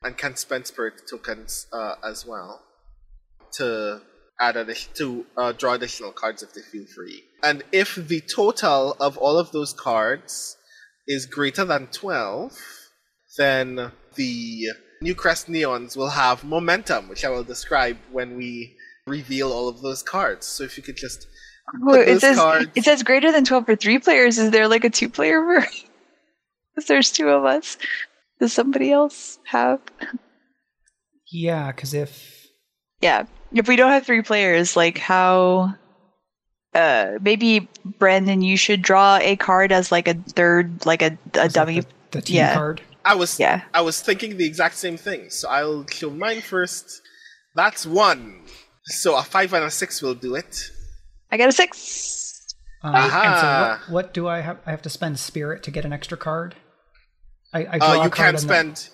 [0.03, 2.61] and can spend spirit tokens uh, as well
[3.53, 4.01] to
[4.39, 7.23] add addi- to uh, draw additional cards if they feel free.
[7.43, 10.57] And if the total of all of those cards
[11.07, 12.57] is greater than twelve,
[13.37, 14.67] then the
[15.01, 20.01] Newcastle Neons will have momentum, which I will describe when we reveal all of those
[20.01, 20.45] cards.
[20.47, 21.27] So if you could just
[21.87, 24.37] it says cards- it says greater than twelve for three players.
[24.37, 25.89] Is there like a two player version?
[26.75, 27.77] Because there's two of us.
[28.43, 29.79] Does somebody else have?
[31.31, 32.45] yeah because if
[32.99, 33.23] Yeah.
[33.53, 35.73] If we don't have three players, like how
[36.75, 41.45] uh maybe Brandon, you should draw a card as like a third like a, a
[41.45, 41.79] is dummy.
[41.79, 42.53] the, the team yeah.
[42.53, 43.61] card I was Yeah.
[43.73, 45.29] I was thinking the exact same thing.
[45.29, 47.01] So I'll kill mine first.
[47.55, 48.41] That's one.
[48.87, 50.69] So a five and a six will do it.
[51.31, 52.43] I got a six.
[52.83, 53.83] Uh, and so Aha.
[53.87, 54.59] what, what do I have?
[54.65, 56.55] I have to spend spirit to get an extra card.
[57.53, 58.89] I, I Uh, you can't spend.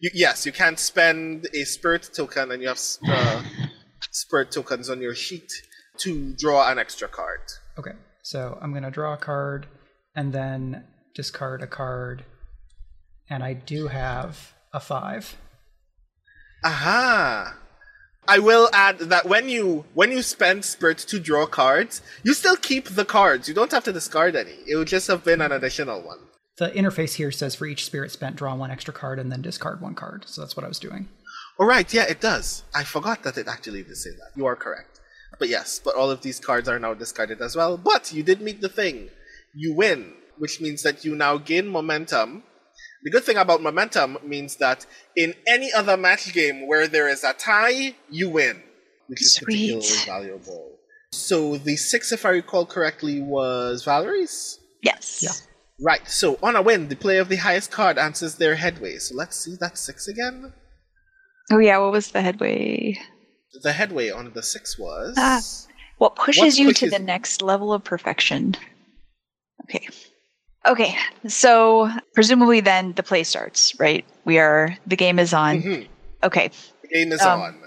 [0.00, 3.42] You, yes, you can't spend a spirit token, and you have uh,
[4.10, 5.50] spirit tokens on your sheet
[5.98, 7.40] to draw an extra card.
[7.78, 9.66] Okay, so I'm gonna draw a card
[10.14, 12.24] and then discard a card,
[13.28, 15.36] and I do have a five.
[16.64, 17.56] Aha!
[18.28, 22.56] I will add that when you when you spend spirit to draw cards, you still
[22.56, 23.48] keep the cards.
[23.48, 24.56] You don't have to discard any.
[24.66, 26.18] It would just have been an additional one.
[26.60, 29.80] The interface here says for each spirit spent, draw one extra card and then discard
[29.80, 30.24] one card.
[30.28, 31.08] So that's what I was doing.
[31.58, 32.64] All right, yeah, it does.
[32.74, 34.32] I forgot that it actually did say that.
[34.36, 35.00] You are correct.
[35.38, 37.78] But yes, but all of these cards are now discarded as well.
[37.78, 39.08] But you did meet the thing.
[39.54, 42.42] You win, which means that you now gain momentum.
[43.04, 44.84] The good thing about momentum means that
[45.16, 48.62] in any other match game where there is a tie, you win,
[49.06, 49.46] which is Sweet.
[49.80, 50.72] particularly valuable.
[51.12, 54.60] So the six, if I recall correctly, was Valerie's?
[54.82, 55.22] Yes.
[55.22, 55.32] Yeah.
[55.82, 58.98] Right, so on a win, the player of the highest card answers their headway.
[58.98, 60.52] So let's see that six again.
[61.50, 61.78] Oh yeah.
[61.78, 62.98] What was the headway?
[63.62, 65.14] The headway on the six was.
[65.18, 65.40] Ah.
[65.98, 68.56] What pushes What you pushes- to the next level of perfection?
[69.64, 69.88] Okay.
[70.66, 70.94] Okay.
[71.26, 74.04] So presumably then the play starts, right?
[74.24, 75.62] We are the game is on.
[75.62, 75.88] Mhm.
[76.22, 76.50] Okay.
[76.82, 77.62] The game is Um, on.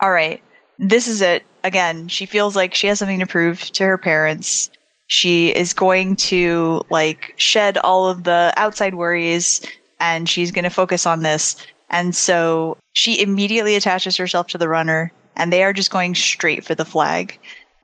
[0.00, 0.42] All right.
[0.78, 1.44] This is it.
[1.62, 4.70] Again, she feels like she has something to prove to her parents.
[5.06, 9.60] She is going to like shed all of the outside worries
[10.00, 11.56] and she's going to focus on this.
[11.90, 16.64] And so she immediately attaches herself to the runner and they are just going straight
[16.64, 17.38] for the flag.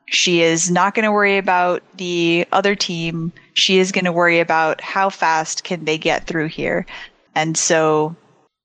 [0.07, 3.33] She is not going to worry about the other team.
[3.55, 6.85] She is going to worry about how fast can they get through here.
[7.35, 8.17] And so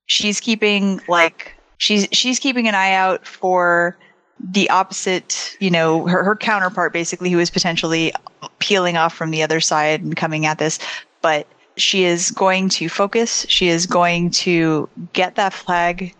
[0.06, 3.96] she's keeping like she's she's keeping an eye out for
[4.38, 8.12] the opposite, you know, her, her counterpart basically who is potentially
[8.58, 10.78] peeling off from the other side and coming at this.
[11.22, 13.46] But she is going to focus.
[13.48, 16.14] She is going to get that flag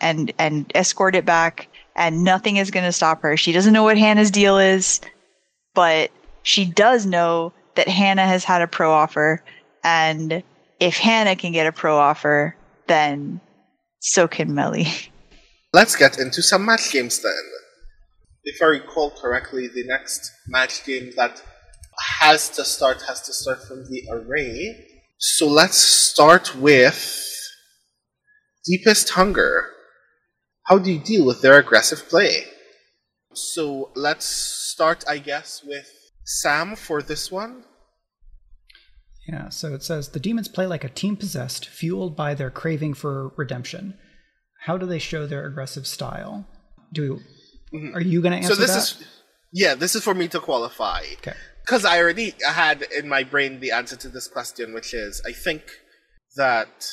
[0.00, 3.36] and and escort it back and nothing is going to stop her.
[3.36, 5.00] She doesn't know what Hannah's deal is,
[5.74, 6.10] but
[6.42, 9.42] she does know that Hannah has had a pro offer
[9.84, 10.42] and
[10.80, 12.56] if Hannah can get a pro offer,
[12.88, 13.40] then
[14.00, 14.86] so can Meli.
[15.72, 17.32] Let's get into some match games then.
[18.44, 21.42] If I recall correctly, the next match game that
[22.20, 24.86] has to start has to start from the array.
[25.18, 27.28] So let's start with
[28.66, 29.70] Deepest Hunger.
[30.66, 32.44] How do you deal with their aggressive play?
[33.34, 35.88] So let's start, I guess, with
[36.24, 37.64] Sam for this one.
[39.26, 42.94] Yeah, so it says the demons play like a team possessed, fueled by their craving
[42.94, 43.94] for redemption.
[44.64, 46.46] How do they show their aggressive style?
[46.92, 47.20] Do
[47.94, 48.78] are you going to answer so this that?
[48.78, 49.08] is
[49.52, 51.02] yeah, this is for me to qualify.
[51.18, 51.34] okay.
[51.64, 55.32] Because I already had in my brain the answer to this question, which is I
[55.32, 55.62] think
[56.36, 56.86] that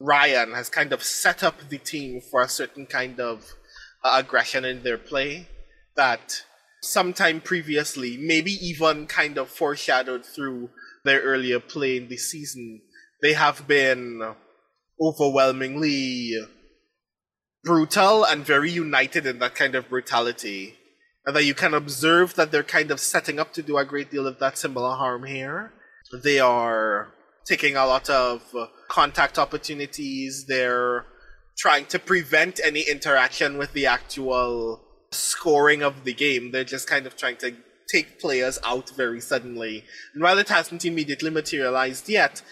[0.00, 3.54] Ryan has kind of set up the team for a certain kind of
[4.02, 5.48] uh, aggression in their play
[5.96, 6.42] that
[6.82, 10.70] sometime previously, maybe even kind of foreshadowed through
[11.04, 12.80] their earlier play in the season,
[13.22, 14.34] they have been
[15.00, 16.34] overwhelmingly
[17.62, 20.76] brutal and very united in that kind of brutality.
[21.26, 24.10] And that you can observe that they're kind of setting up to do a great
[24.10, 25.72] deal of that similar harm here.
[26.24, 27.12] They are
[27.46, 28.42] taking a lot of
[28.88, 30.46] contact opportunities.
[30.46, 31.04] They're
[31.58, 34.82] trying to prevent any interaction with the actual
[35.12, 36.52] scoring of the game.
[36.52, 37.54] They're just kind of trying to
[37.92, 39.84] take players out very suddenly.
[40.14, 42.42] And while it hasn't immediately materialized yet,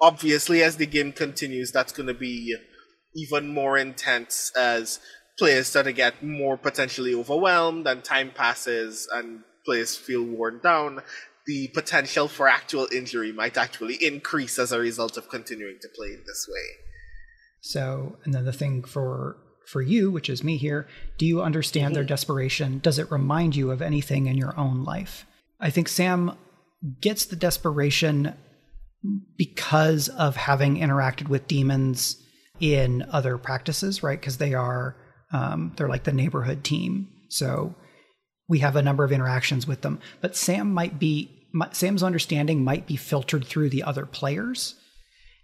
[0.00, 2.56] obviously as the game continues, that's going to be
[3.14, 5.00] even more intense as
[5.38, 11.00] players start to get more potentially overwhelmed and time passes and players feel worn down.
[11.46, 16.08] The potential for actual injury might actually increase as a result of continuing to play
[16.08, 16.66] in this way.
[17.60, 19.36] So, another thing for
[19.66, 20.86] for you, which is me here,
[21.18, 22.08] do you understand their mm-hmm.
[22.08, 22.78] desperation?
[22.80, 25.24] Does it remind you of anything in your own life?
[25.60, 26.36] I think Sam
[27.00, 28.34] gets the desperation
[29.36, 32.21] because of having interacted with demons
[32.62, 34.18] in other practices, right?
[34.18, 34.96] Because they are
[35.32, 37.74] um, they're like the neighborhood team, so
[38.48, 39.98] we have a number of interactions with them.
[40.20, 44.76] But Sam might be Sam's understanding might be filtered through the other players,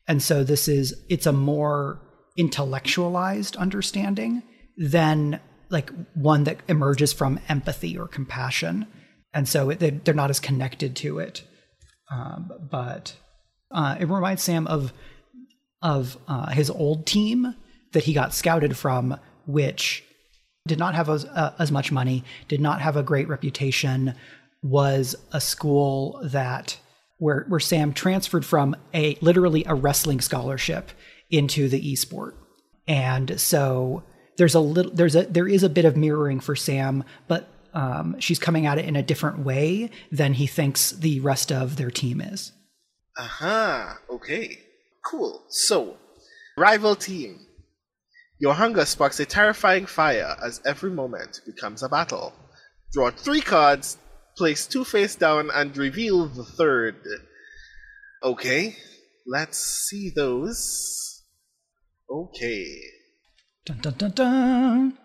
[0.06, 2.00] and so this is it's a more
[2.38, 4.44] intellectualized understanding
[4.76, 5.40] than
[5.70, 8.86] like one that emerges from empathy or compassion,
[9.34, 11.42] and so it, they're not as connected to it.
[12.12, 13.16] Um, but
[13.72, 14.92] uh, it reminds Sam of
[15.82, 17.54] of uh, his old team
[17.92, 20.04] that he got scouted from, which
[20.66, 24.14] did not have as, uh, as much money, did not have a great reputation,
[24.62, 26.78] was a school that
[27.18, 30.90] where where Sam transferred from a literally a wrestling scholarship
[31.30, 32.34] into the esport,
[32.86, 34.04] and so
[34.36, 38.16] there's a little there's a there is a bit of mirroring for Sam, but um,
[38.18, 41.90] she's coming at it in a different way than he thinks the rest of their
[41.90, 42.52] team is.
[43.18, 44.58] Aha, okay.
[45.08, 45.42] Cool.
[45.48, 45.96] So,
[46.58, 47.46] rival team.
[48.38, 52.34] Your hunger sparks a terrifying fire as every moment becomes a battle.
[52.92, 53.96] Draw three cards,
[54.36, 56.96] place two face down, and reveal the third.
[58.22, 58.76] Okay,
[59.26, 61.24] let's see those.
[62.10, 62.66] Okay.
[63.64, 64.98] Dun dun dun dun.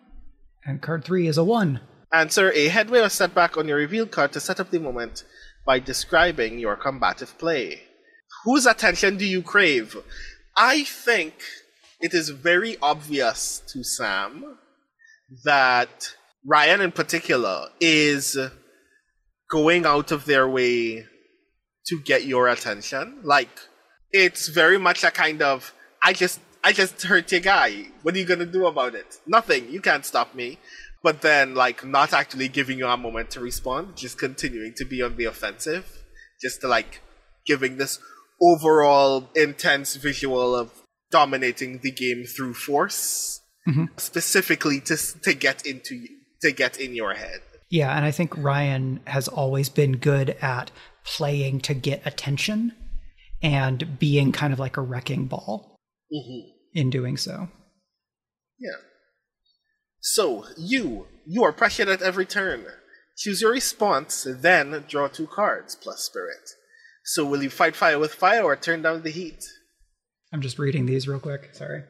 [0.65, 1.79] And card three is a one.
[2.11, 5.23] Answer a headway or setback on your revealed card to set up the moment
[5.65, 7.83] by describing your combative play.
[8.43, 9.97] Whose attention do you crave?
[10.57, 11.33] I think
[12.01, 14.57] it is very obvious to Sam
[15.45, 16.15] that
[16.45, 18.37] Ryan, in particular, is
[19.49, 21.05] going out of their way
[21.87, 23.19] to get your attention.
[23.23, 23.59] Like,
[24.11, 25.73] it's very much a kind of,
[26.03, 27.87] I just, I just hurt your guy.
[28.01, 29.19] What are you gonna do about it?
[29.25, 29.69] Nothing.
[29.71, 30.59] You can't stop me.
[31.01, 35.01] But then, like, not actually giving you a moment to respond, just continuing to be
[35.01, 35.85] on the offensive,
[36.41, 37.01] just to like
[37.45, 37.99] giving this
[38.43, 40.71] overall intense visual of
[41.11, 43.85] dominating the game through force, mm-hmm.
[43.97, 46.07] specifically to to get into
[46.41, 47.41] to get in your head.
[47.69, 50.71] Yeah, and I think Ryan has always been good at
[51.05, 52.73] playing to get attention
[53.41, 55.77] and being kind of like a wrecking ball
[56.13, 56.49] mm-hmm.
[56.73, 57.49] in doing so.
[58.59, 58.77] Yeah.
[59.99, 62.65] So you you are pressured at every turn.
[63.17, 66.49] Choose your response, then draw two cards plus spirit.
[67.03, 69.43] So will you fight fire with fire or turn down the heat?
[70.31, 71.49] I'm just reading these real quick.
[71.53, 71.83] Sorry.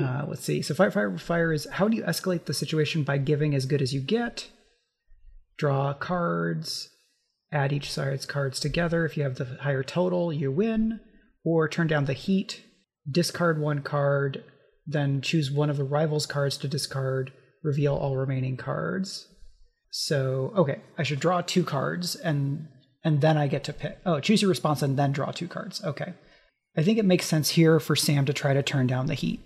[0.00, 0.62] Uh, let's see.
[0.62, 3.66] So, fight fire with fire is how do you escalate the situation by giving as
[3.66, 4.48] good as you get?
[5.56, 6.90] Draw cards,
[7.50, 9.04] add each side's cards together.
[9.04, 11.00] If you have the higher total, you win.
[11.44, 12.62] Or turn down the heat,
[13.10, 14.44] discard one card,
[14.86, 17.32] then choose one of the rival's cards to discard,
[17.62, 19.26] reveal all remaining cards.
[19.90, 22.68] So, okay, I should draw two cards and
[23.04, 23.98] and then I get to pick.
[24.06, 25.84] Oh, choose your response and then draw two cards.
[25.84, 26.14] Okay.
[26.76, 29.40] I think it makes sense here for Sam to try to turn down the heat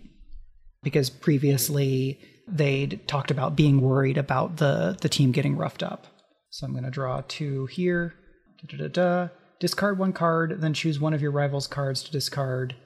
[0.83, 6.07] because previously they'd talked about being worried about the the team getting roughed up.
[6.51, 8.15] So I'm going to draw two here.
[8.63, 9.29] Da-da-da-da.
[9.61, 12.77] Discard one card, then choose one of your rival's cards to discard.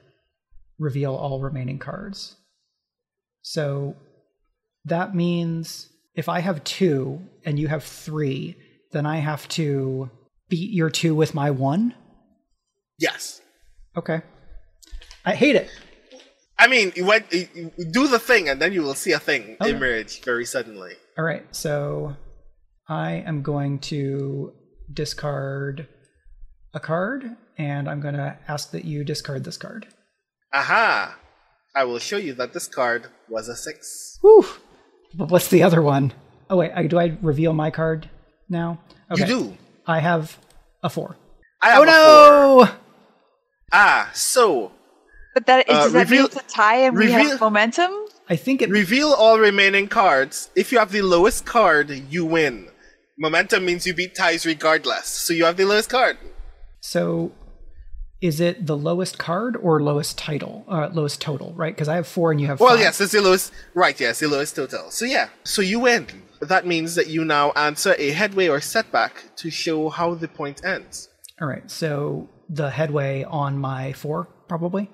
[0.79, 2.35] Reveal all remaining cards.
[3.41, 3.95] So
[4.85, 8.55] that means if I have two and you have three,
[8.91, 10.09] then I have to
[10.53, 11.95] beat your two with my one.
[12.99, 13.41] Yes.
[13.97, 14.21] Okay.
[15.25, 15.67] I hate it.
[16.59, 19.57] I mean, you went, you do the thing, and then you will see a thing
[19.59, 19.71] Okay.
[19.71, 20.93] emerge very suddenly.
[21.17, 22.15] All right, so
[22.87, 24.53] I am going to
[24.93, 25.87] discard
[26.75, 29.87] a card, and I'm going to ask that you discard this card.
[30.53, 31.17] Aha!
[31.75, 34.19] I will show you that this card was a six.
[34.21, 34.45] Whew.
[35.15, 36.13] But what's the other one?
[36.47, 38.07] Oh wait, I, do I reveal my card
[38.49, 38.79] now?
[39.15, 39.57] You do.
[39.85, 40.37] I have
[40.81, 41.17] a four.
[41.61, 42.65] I have Oh a four.
[42.65, 42.71] no!
[43.71, 44.71] Ah, so
[45.33, 47.91] But that Uh, does that mean it's a tie and we have momentum?
[48.29, 48.69] I think it.
[48.69, 50.49] reveal all remaining cards.
[50.55, 52.69] If you have the lowest card, you win.
[53.17, 55.07] Momentum means you beat ties regardless.
[55.07, 56.17] So you have the lowest card.
[56.81, 57.31] so,
[58.21, 60.63] is it the lowest card or lowest title?
[60.69, 61.75] Uh, lowest total, right?
[61.75, 62.59] Because I have four and you have.
[62.61, 62.79] Well, five.
[62.79, 63.51] yes, it's the lowest.
[63.73, 64.89] Right, yes, the lowest total.
[64.91, 66.07] So yeah, so you win.
[66.45, 70.63] That means that you now answer a headway or setback to show how the point
[70.63, 71.09] ends.
[71.41, 71.69] All right.
[71.69, 74.89] So the headway on my four, probably.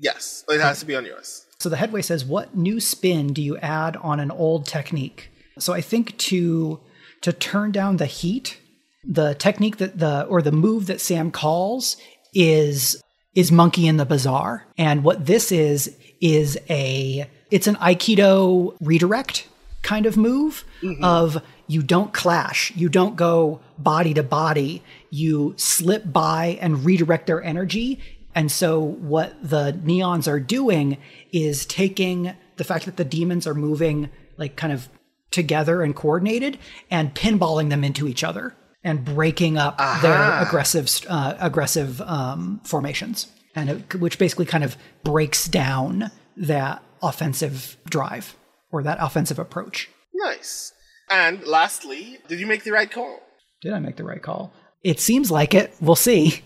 [0.00, 1.46] Yes, it has to be on yours.
[1.58, 5.72] So the headway says, "What new spin do you add on an old technique?" So
[5.72, 6.80] I think to
[7.22, 8.58] to turn down the heat,
[9.02, 11.96] the technique that the or the move that Sam calls
[12.34, 13.02] is
[13.34, 19.48] is monkey in the bazaar, and what this is is a it's an aikido redirect
[19.84, 20.64] kind of move
[21.02, 27.26] of you don't clash, you don't go body to body, you slip by and redirect
[27.26, 28.00] their energy.
[28.34, 30.98] And so what the neons are doing
[31.32, 34.88] is taking the fact that the demons are moving like kind of
[35.30, 36.58] together and coordinated
[36.90, 43.28] and pinballing them into each other and breaking up their aggressive uh, aggressive um, formations.
[43.54, 48.34] And it, which basically kind of breaks down that offensive drive
[48.74, 49.88] or that offensive approach.
[50.12, 50.72] Nice.
[51.08, 53.20] And lastly, did you make the right call?
[53.62, 54.52] Did I make the right call?
[54.82, 55.72] It seems like it.
[55.80, 56.42] We'll see.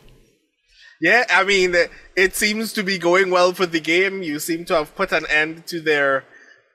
[1.01, 1.75] Yeah, I mean,
[2.17, 4.23] it seems to be going well for the game.
[4.23, 6.25] You seem to have put an end to their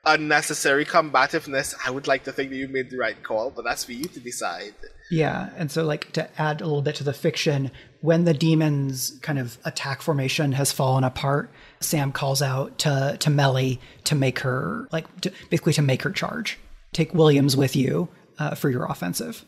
[0.04, 1.74] unnecessary combativeness.
[1.86, 4.06] I would like to think that you made the right call, but that's for you
[4.06, 4.74] to decide.
[5.10, 9.18] Yeah, and so like to add a little bit to the fiction, when the demons
[9.22, 11.50] kind of attack formation has fallen apart,
[11.84, 16.10] Sam calls out to to Meli to make her like to, basically to make her
[16.10, 16.58] charge.
[16.92, 18.08] Take Williams with you
[18.38, 19.44] uh, for your offensive.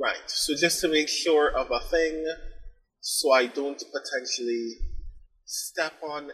[0.00, 0.22] Right.
[0.26, 2.24] So just to make sure of a thing,
[3.00, 4.74] so I don't potentially
[5.44, 6.30] step on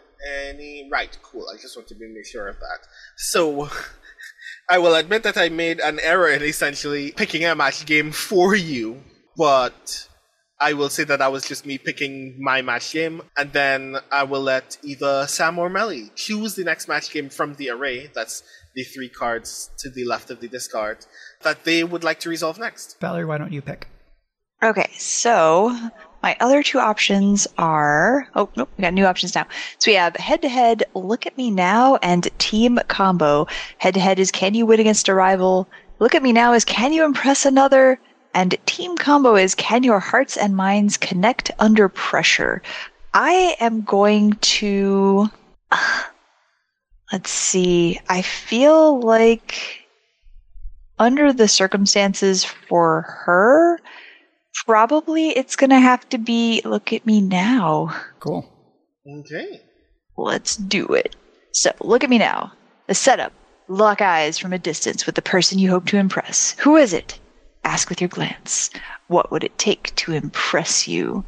[0.47, 0.89] any.
[0.91, 1.17] Right.
[1.21, 1.45] Cool.
[1.53, 2.87] I just want to be make sure of that.
[3.17, 3.69] So.
[4.69, 8.55] I will admit that I made an error in essentially picking a match game for
[8.55, 9.03] you,
[9.35, 10.07] but
[10.61, 14.23] I will say that that was just me picking my match game, and then I
[14.23, 18.11] will let either Sam or Meli choose the next match game from the array.
[18.13, 18.43] That's
[18.75, 21.05] the three cards to the left of the discard
[21.41, 22.99] that they would like to resolve next.
[23.01, 23.87] Valerie, why don't you pick?
[24.63, 25.75] Okay, so
[26.21, 29.47] my other two options are oh nope, we got new options now.
[29.79, 33.47] So we have head to head, look at me now, and team combo.
[33.79, 35.67] Head to head is can you win against a rival?
[35.97, 37.99] Look at me now is can you impress another?
[38.33, 42.61] And team combo is can your hearts and minds connect under pressure?
[43.13, 45.29] I am going to
[47.11, 47.99] let's see.
[48.07, 49.85] I feel like
[50.99, 53.79] under the circumstances for her,
[54.65, 57.95] probably it's gonna have to be look at me now.
[58.19, 58.47] Cool.
[59.07, 59.61] Okay.
[60.17, 61.15] Let's do it.
[61.53, 62.53] So, look at me now.
[62.87, 63.33] The setup.
[63.67, 66.55] Lock eyes from a distance with the person you hope to impress.
[66.59, 67.17] Who is it?
[67.63, 68.69] Ask with your glance.
[69.07, 71.23] What would it take to impress you?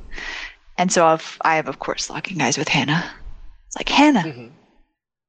[0.77, 3.11] And so I've, I am, of course, locking eyes with Hannah.
[3.67, 4.51] It's like, Hannah, Mhm.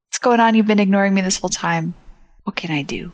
[0.07, 0.55] what's going on?
[0.55, 1.93] You've been ignoring me this whole time.
[2.43, 3.11] What can I do?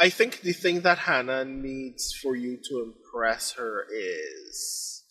[0.00, 5.04] I think the thing that Hannah needs for you to impress her is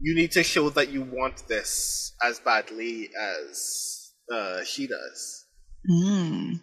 [0.00, 5.44] you need to show that you want this as badly as uh, she does.
[5.86, 6.54] Hmm.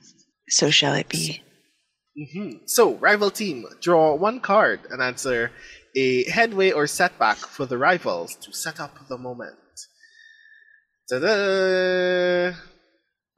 [0.49, 1.41] So shall it be?
[2.31, 5.51] Hmm So, rival team, draw one card and answer
[5.95, 9.57] a headway or setback for the rivals to set up the moment.
[11.09, 12.53] Ta-da!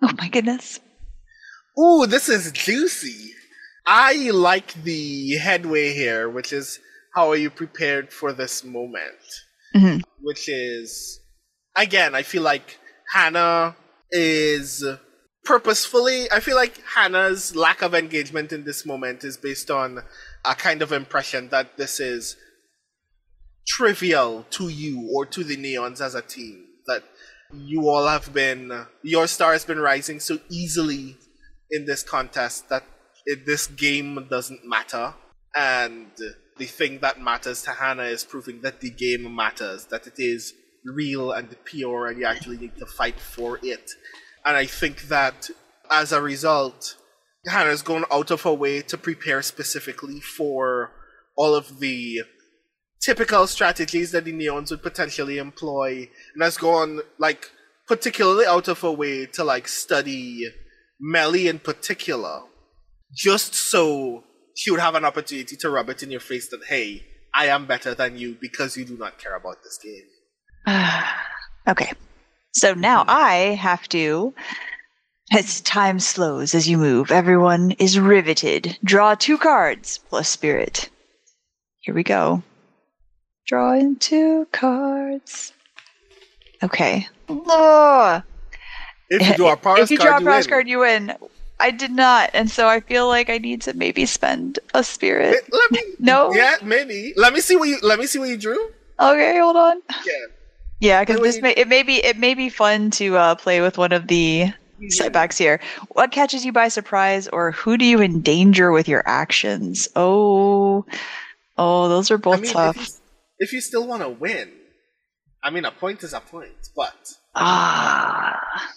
[0.01, 0.79] Oh my goodness.
[1.79, 3.31] Ooh, this is juicy.
[3.85, 6.79] I like the headway here, which is
[7.15, 9.23] how are you prepared for this moment?
[9.75, 10.01] Mhm.
[10.21, 11.19] Which is,
[11.75, 12.77] again, I feel like
[13.11, 13.75] Hannah
[14.11, 14.83] is
[15.43, 20.03] purposefully, I feel like Hannah's lack of engagement in this moment is based on
[20.45, 22.35] a kind of impression that this is
[23.67, 26.65] trivial to you or to the Neons as a team.
[26.87, 27.03] That
[27.53, 31.17] you all have been, your star has been rising so easily
[31.71, 32.83] in this contest that
[33.25, 35.13] it, this game doesn't matter.
[35.55, 36.11] And
[36.57, 40.53] the thing that matters to Hannah is proving that the game matters, that it is
[40.85, 43.89] real and pure, and you actually need to fight for it.
[44.45, 45.49] And I think that
[45.89, 46.95] as a result,
[47.45, 50.91] Hannah's gone out of her way to prepare specifically for
[51.35, 52.21] all of the
[53.01, 57.51] typical strategies that the Neons would potentially employ, and has gone like
[57.87, 60.49] particularly out of her way to like study
[60.99, 62.43] Meli in particular,
[63.13, 64.23] just so
[64.55, 67.65] she would have an opportunity to rub it in your face that hey, I am
[67.65, 70.73] better than you because you do not care about this game.
[71.67, 71.91] okay.
[72.53, 73.09] So now mm-hmm.
[73.09, 74.33] I have to
[75.31, 78.77] as time slows as you move, everyone is riveted.
[78.83, 80.89] Draw two cards plus spirit.
[81.79, 82.43] Here we go.
[83.47, 85.53] Draw in two cards.
[86.61, 87.07] Okay.
[87.27, 88.21] Oh.
[89.09, 90.51] If you draw a powers if you card, draw a you powers win.
[90.51, 91.15] card, you win.
[91.59, 95.45] I did not, and so I feel like I need to maybe spend a spirit.
[95.51, 95.79] Let me.
[95.99, 96.33] No?
[96.33, 97.13] Yeah, maybe.
[97.15, 97.79] Let me see what you.
[97.81, 98.71] Let me see what you drew.
[98.99, 99.81] Okay, hold on.
[100.05, 100.13] Yeah.
[100.83, 103.61] Yeah, because Wait, this may it may be it may be fun to uh, play
[103.61, 104.51] with one of the
[104.89, 105.61] setbacks here.
[105.93, 109.87] What catches you by surprise, or who do you endanger with your actions?
[109.95, 110.85] Oh,
[111.57, 112.75] oh, those are both I mean, tough.
[112.75, 112.95] if you,
[113.39, 114.51] if you still want to win,
[115.41, 118.69] I mean, a point is a point, but Ah,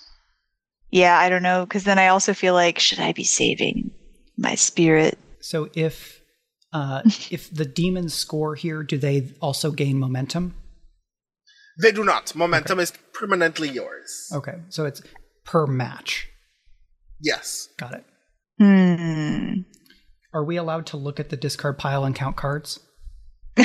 [0.93, 3.91] yeah, I don't know, because then I also feel like should I be saving
[4.37, 5.19] my spirit?
[5.41, 6.21] So if
[6.73, 7.03] uh,
[7.33, 10.55] if the demons score here, do they also gain momentum?
[11.81, 12.35] They do not.
[12.35, 14.31] Momentum is permanently yours.
[14.35, 15.03] Okay, so it's
[15.45, 16.29] per match.
[17.21, 17.69] Yes.
[17.79, 18.05] Got it.
[18.59, 19.61] Hmm.
[20.35, 22.81] Are we allowed to look at the discard pile and count cards?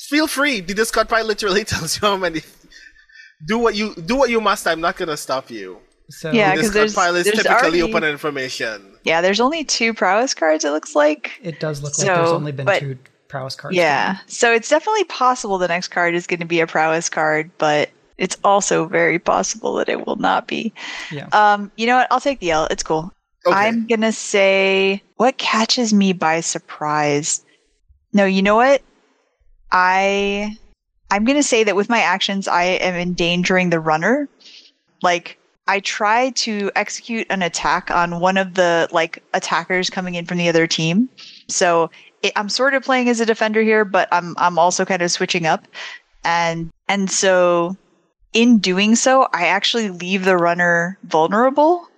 [0.00, 0.60] Feel free.
[0.60, 2.42] The discard pile literally tells you how many.
[3.46, 4.16] Do what you do.
[4.16, 4.66] What you must.
[4.66, 5.78] I'm not gonna stop you.
[6.08, 8.92] So Yeah, The 'cause discard there's- pile is there's typically already- open information.
[9.04, 10.64] Yeah, there's only two prowess cards.
[10.64, 11.32] It looks like.
[11.42, 12.98] it does look like there's only been but- two
[13.34, 13.76] prowess cards.
[13.76, 14.18] Yeah.
[14.28, 17.90] So it's definitely possible the next card is going to be a prowess card, but
[18.16, 20.72] it's also very possible that it will not be.
[21.10, 21.26] Yeah.
[21.32, 22.06] Um, you know what?
[22.12, 22.68] I'll take the L.
[22.70, 23.12] It's cool.
[23.44, 23.56] Okay.
[23.56, 27.44] I'm going to say what catches me by surprise.
[28.12, 28.82] No, you know what?
[29.72, 30.56] I
[31.10, 34.28] I'm going to say that with my actions I am endangering the runner.
[35.02, 40.24] Like I try to execute an attack on one of the like attackers coming in
[40.24, 41.08] from the other team.
[41.48, 45.02] So it, I'm sort of playing as a defender here, but I'm I'm also kind
[45.02, 45.66] of switching up,
[46.24, 47.76] and and so
[48.32, 51.88] in doing so, I actually leave the runner vulnerable,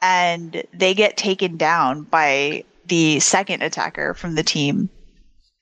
[0.00, 4.88] and they get taken down by the second attacker from the team.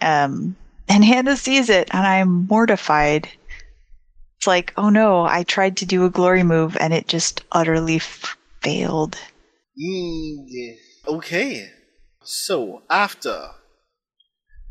[0.01, 0.57] Um,
[0.89, 3.29] and Hannah sees it, and I'm mortified.
[4.39, 7.97] It's like, oh no, I tried to do a glory move, and it just utterly
[7.97, 9.19] f- failed.
[9.79, 10.77] Mm.
[11.09, 11.69] Okay.
[12.23, 13.51] So after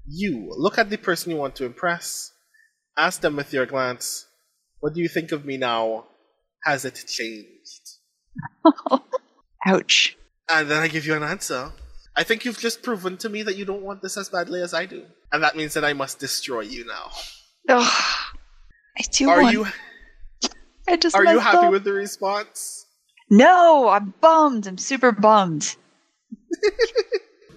[0.07, 2.31] you look at the person you want to impress,
[2.97, 4.25] ask them with your glance,
[4.79, 6.07] "What do you think of me now?
[6.63, 7.83] Has it changed?"
[9.65, 10.17] Ouch.
[10.49, 11.71] And then I give you an answer.
[12.15, 14.73] I think you've just proven to me that you don't want this as badly as
[14.73, 17.11] I do, and that means that I must destroy you now.
[17.69, 18.03] Ugh.
[18.99, 19.53] I do Are want.
[19.53, 19.67] you
[20.87, 21.71] I just are you happy up.
[21.71, 22.85] with the response?
[23.29, 24.67] No, I'm bummed.
[24.67, 25.75] I'm super bummed.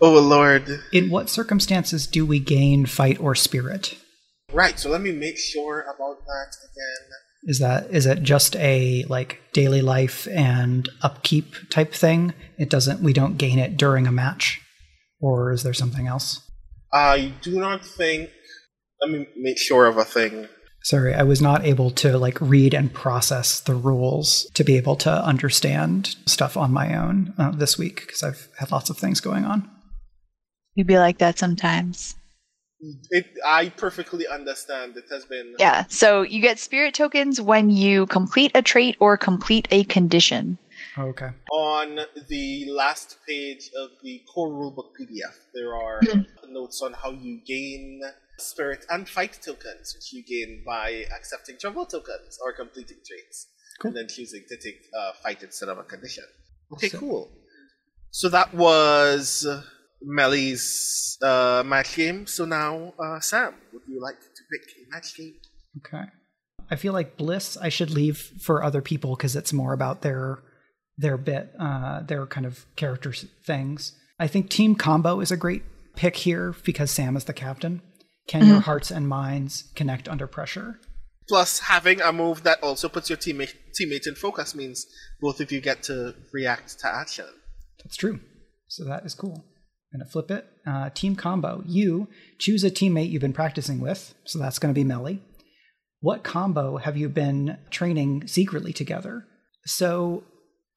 [0.01, 0.80] Oh lord.
[0.92, 3.96] In what circumstances do we gain fight or spirit?
[4.53, 7.09] Right, so let me make sure about that again.
[7.44, 12.34] Is that is it just a like daily life and upkeep type thing?
[12.59, 14.61] It doesn't we don't gain it during a match,
[15.20, 16.40] or is there something else?
[16.92, 18.30] I do not think.
[19.01, 20.48] Let me make sure of a thing.
[20.82, 24.96] Sorry, I was not able to like read and process the rules to be able
[24.96, 29.20] to understand stuff on my own uh, this week because I've had lots of things
[29.20, 29.70] going on.
[30.75, 32.16] You'd be like that sometimes.
[33.11, 34.97] It, I perfectly understand.
[34.97, 35.55] It has been.
[35.59, 35.85] Yeah.
[35.89, 40.57] So you get spirit tokens when you complete a trait or complete a condition.
[40.97, 41.29] Okay.
[41.53, 41.99] On
[42.29, 46.01] the last page of the core rulebook PDF, there are
[46.49, 48.01] notes on how you gain
[48.39, 53.47] spirit and fight tokens, which you gain by accepting travel tokens or completing traits,
[53.79, 53.91] Cool.
[53.91, 56.25] and then choosing to take uh, fight instead of a condition.
[56.73, 57.31] Okay, So- cool.
[58.11, 59.47] So that was
[60.03, 62.26] Meli's uh, match game.
[62.26, 65.34] So now, uh, Sam, would you like to pick a match game?
[65.78, 66.05] Okay.
[66.70, 70.38] I feel like bliss I should leave for other people because it's more about their
[70.98, 73.98] their bit, uh, their kind of character things.
[74.18, 75.62] I think team combo is a great
[75.96, 77.80] pick here because Sam is the captain.
[78.28, 80.78] Can your hearts and minds connect under pressure?
[81.26, 84.86] Plus, having a move that also puts your teammate teammate in focus means
[85.20, 87.26] both of you get to react to action.
[87.82, 88.20] That's true.
[88.68, 89.44] So that is cool.
[89.93, 90.47] I'm going to flip it.
[90.66, 91.64] Uh, team combo.
[91.66, 94.14] You choose a teammate you've been practicing with.
[94.24, 95.20] So that's going to be Meli.
[96.01, 99.26] What combo have you been training secretly together?
[99.66, 100.24] So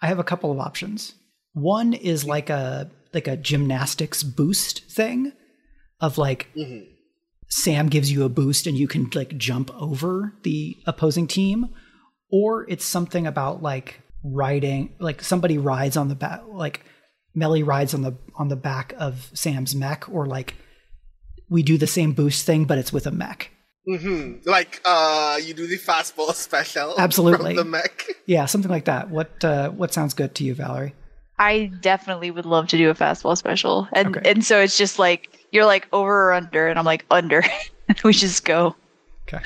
[0.01, 1.13] I have a couple of options.
[1.53, 5.33] One is like a like a gymnastics boost thing
[6.01, 6.49] of like
[7.47, 11.69] Sam gives you a boost and you can like jump over the opposing team
[12.31, 16.83] or it's something about like riding like somebody rides on the back like
[17.35, 20.55] Meli rides on the on the back of Sam's mech or like
[21.49, 23.49] we do the same boost thing but it's with a mech.
[23.85, 26.95] hmm Like uh, you do the fastball special.
[26.97, 27.55] Absolutely.
[27.55, 28.05] From the mech.
[28.25, 29.09] Yeah, something like that.
[29.09, 30.93] What uh what sounds good to you, Valerie?
[31.39, 33.87] I definitely would love to do a fastball special.
[33.91, 34.29] And Okay.
[34.31, 37.43] and so it's just like you're like over or under and I'm like under.
[38.03, 38.75] we just go.
[39.27, 39.43] Okay.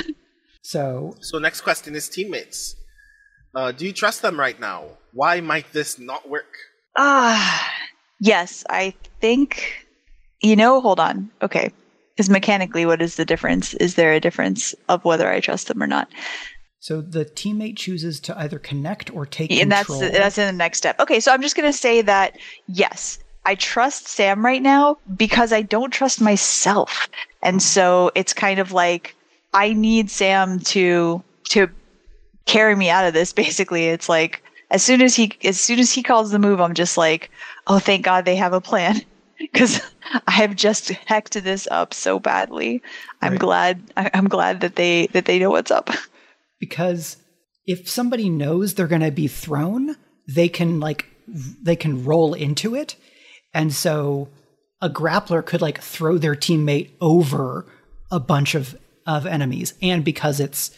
[0.62, 2.76] So So next question is teammates.
[3.56, 4.84] Uh, do you trust them right now?
[5.14, 6.54] Why might this not work?
[6.98, 7.74] Ah,
[8.20, 9.86] yes, I think
[10.42, 11.30] you know, hold on.
[11.42, 11.72] Okay.
[12.18, 13.74] Cuz mechanically what is the difference?
[13.76, 16.10] Is there a difference of whether I trust them or not?
[16.80, 20.78] so the teammate chooses to either connect or take and that's that's in the next
[20.78, 20.98] step.
[21.02, 22.38] Okay, so I'm just gonna say that
[22.68, 27.10] yes, I trust Sam right now because I don't trust myself,
[27.42, 29.16] and so it's kind of like
[29.54, 31.68] I need Sam to to
[32.46, 33.34] carry me out of this.
[33.44, 36.74] Basically, it's like as soon as he as soon as he calls the move, I'm
[36.74, 37.30] just like,
[37.68, 39.02] oh, thank God they have a plan.
[39.40, 39.80] Because
[40.28, 42.82] I have just hecked this up so badly,
[43.22, 43.40] I'm Right.
[43.40, 43.84] glad.
[43.96, 45.92] I, I'm glad that they that they know what's up.
[46.60, 47.18] because
[47.68, 49.96] if somebody knows they're going to be thrown,
[50.28, 52.96] they can like they can roll into it.
[53.54, 54.30] And so
[54.82, 57.66] a grappler could like throw their teammate over
[58.10, 60.76] a bunch of of enemies and because it's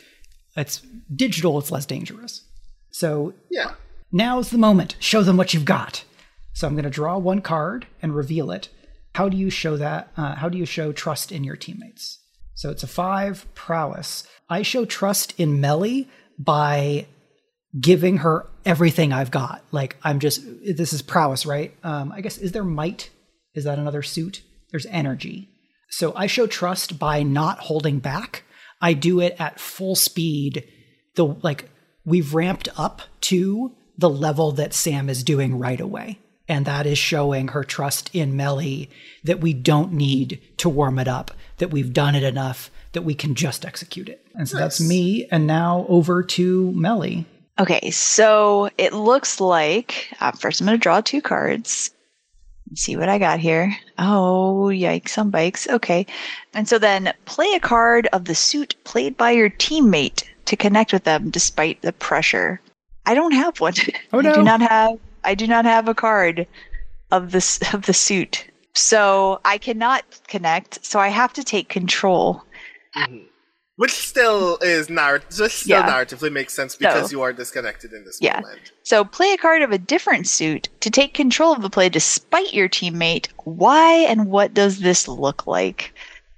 [0.57, 0.81] it's
[1.15, 2.43] digital it's less dangerous.
[2.91, 3.73] So Yeah.
[4.11, 4.95] now's the moment.
[4.99, 6.03] Show them what you've got.
[6.53, 8.69] So I'm going to draw one card and reveal it.
[9.15, 10.11] How do you show that?
[10.17, 12.19] Uh, how do you show trust in your teammates?
[12.55, 14.25] So it's a five prowess.
[14.49, 17.07] I show trust in Meli by
[17.79, 19.63] giving her everything I've got.
[19.71, 21.73] Like I'm just this is prowess, right?
[21.83, 23.09] Um, I guess is there might?
[23.53, 24.41] Is that another suit?
[24.71, 25.49] There's energy.
[25.89, 28.43] So I show trust by not holding back.
[28.81, 30.67] I do it at full speed.
[31.15, 31.69] The like
[32.09, 36.19] we've ramped up to the level that Sam is doing right away.
[36.47, 38.89] And that is showing her trust in Meli
[39.23, 43.13] that we don't need to warm it up, that we've done it enough that we
[43.13, 44.25] can just execute it.
[44.33, 45.27] And so that's me.
[45.31, 47.25] And now over to Meli.
[47.59, 51.91] Okay, so it looks like uh, first I'm going to draw two cards.
[52.73, 53.75] See what I got here.
[53.99, 55.67] Oh, yikes on bikes.
[55.67, 56.05] Okay.
[56.53, 60.91] And so then play a card of the suit played by your teammate to connect
[60.91, 62.59] with them despite the pressure.
[63.05, 63.73] I don't have one.
[64.11, 64.29] Oh, no.
[64.31, 66.47] I do not have I do not have a card
[67.11, 68.45] of this of the suit.
[68.73, 72.43] So I cannot connect, so I have to take control.
[72.95, 73.25] Mm-hmm.
[73.77, 75.39] Which still is narrative.
[75.39, 75.89] Which still Yeah.
[75.89, 78.41] narratively makes sense because So- you are disconnected in this Yeah.
[78.41, 78.71] moment.
[78.83, 82.53] So play a card of a different suit to take control of the play despite
[82.53, 83.27] your teammate.
[83.45, 85.93] Why and what does this look like?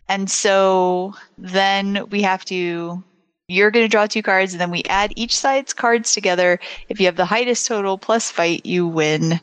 [0.07, 3.03] And so then we have to
[3.51, 6.59] you're going to draw two cards and then we add each side's cards together.
[6.87, 9.41] If you have the highest total plus fight, you win.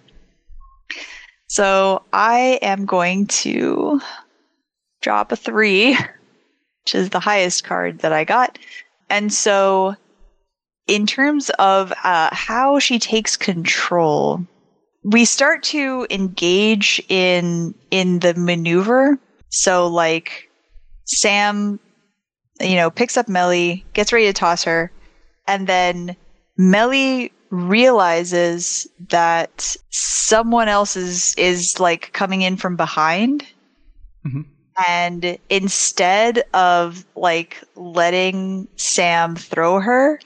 [1.49, 4.01] So I am going to
[5.03, 8.59] drop a 3, which is the highest card that I got.
[9.11, 9.95] And so
[10.87, 14.41] in terms of uh, how she takes control,
[15.05, 19.19] we start to engage in in the maneuver.
[19.51, 20.51] So like
[21.05, 21.79] Sam,
[22.61, 24.91] you know, picks up Meli, gets ready to toss her,
[25.47, 26.17] and then
[26.57, 33.47] Meli realizes that someone else is is like coming in from behind.
[34.27, 34.45] Mhm.
[34.87, 40.21] And instead of like letting Sam throw her,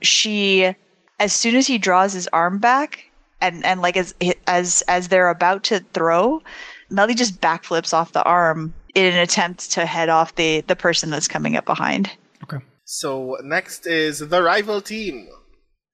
[0.00, 0.74] she
[1.18, 3.10] as soon as he draws his arm back
[3.40, 4.14] and and like as
[4.46, 6.42] as as they're about to throw
[6.90, 11.10] Meli just backflips off the arm in an attempt to head off the the person
[11.10, 12.10] that's coming up behind
[12.42, 12.64] Okay.
[12.84, 15.28] So next is the rival team.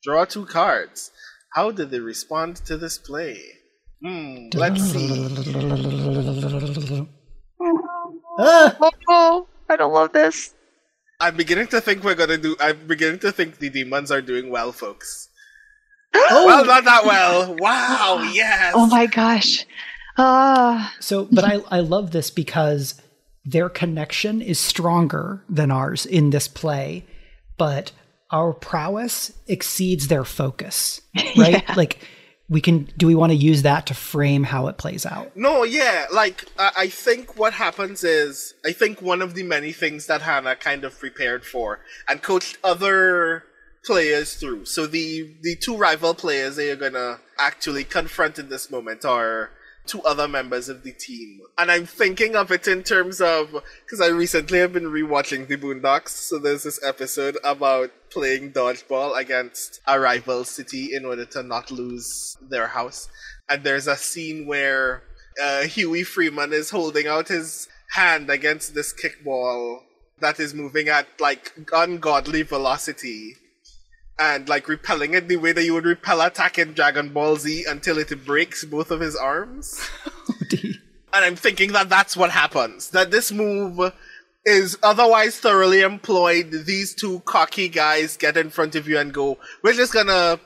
[0.03, 1.11] Draw two cards.
[1.55, 3.38] How did they respond to this play?
[4.05, 5.26] Hmm, let's see.
[8.38, 8.76] Ah!
[9.09, 10.55] oh i don't love this
[11.18, 12.57] I'm beginning to think we're gonna do.
[12.61, 15.30] I'm beginning to think the demons are doing well, folks.
[16.14, 17.57] Oh, Well, not that well.
[17.59, 18.74] Wow, yes.
[18.76, 19.64] oh my gosh
[20.19, 23.01] ah So, but I, I love this because
[23.45, 27.07] their connection is stronger than ours in this play,
[27.57, 27.93] but
[28.31, 31.01] our prowess exceeds their focus,
[31.37, 31.64] right?
[31.77, 31.99] Like
[32.49, 35.37] we can do we want to use that to frame how it plays out?
[35.37, 39.73] No, yeah, like I, I think what happens is I think one of the many
[39.73, 43.45] things that Hannah kind of prepared for and coached other
[43.85, 44.64] players through.
[44.64, 49.51] So the the two rival players they are gonna actually confront in this moment are
[49.87, 51.41] two other members of the team.
[51.59, 55.57] And I'm thinking of it in terms of because I recently have been rewatching the
[55.57, 56.09] Boondocks.
[56.09, 61.70] So there's this episode about playing dodgeball against a rival city in order to not
[61.70, 63.09] lose their house.
[63.49, 65.03] And there's a scene where
[65.43, 69.82] uh, Huey Freeman is holding out his hand against this kickball
[70.20, 73.37] that is moving at like ungodly velocity
[74.19, 77.64] and like repelling it the way that you would repel attack in Dragon Ball Z
[77.69, 79.81] until it breaks both of his arms.
[81.12, 82.91] Oh, and I'm thinking that that's what happens.
[82.91, 83.93] That this move
[84.45, 86.51] is otherwise thoroughly employed.
[86.67, 90.39] These two cocky guys get in front of you and go, we're just gonna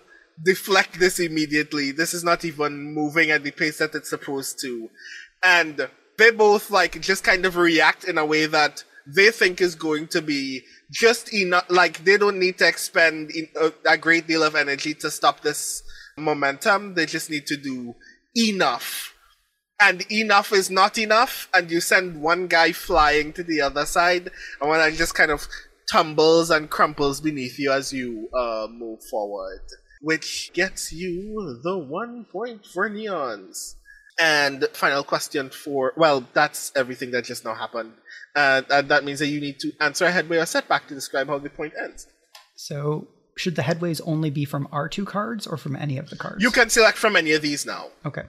[0.44, 1.90] deflect this immediately.
[1.92, 4.90] This is not even moving at the pace that it's supposed to.
[5.42, 9.74] And they both like just kind of react in a way that they think is
[9.74, 11.64] going to be just enough.
[11.68, 13.32] Like they don't need to expend
[13.86, 15.82] a, great deal of energy to stop this
[16.16, 16.94] momentum.
[16.94, 17.94] They just need to do
[18.36, 19.14] enough.
[19.80, 24.30] And enough is not enough, and you send one guy flying to the other side,
[24.60, 25.48] and one guy just kind of
[25.90, 29.62] tumbles and crumples beneath you as you uh, move forward,
[30.02, 33.76] which gets you the one point for Neons.
[34.20, 37.92] And final question for well, that's everything that just now happened.
[38.36, 41.28] And, and that means that you need to answer a headway or setback to describe
[41.28, 42.06] how the point ends.
[42.56, 46.16] So, should the headways only be from our two cards or from any of the
[46.16, 46.42] cards?
[46.42, 47.88] You can select from any of these now.
[48.04, 48.22] Okay.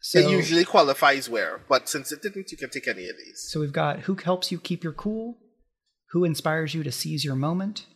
[0.00, 3.48] So, it usually qualifies where, but since it didn't, you can take any of these.
[3.50, 5.38] So we've got who helps you keep your cool,
[6.10, 7.86] who inspires you to seize your moment,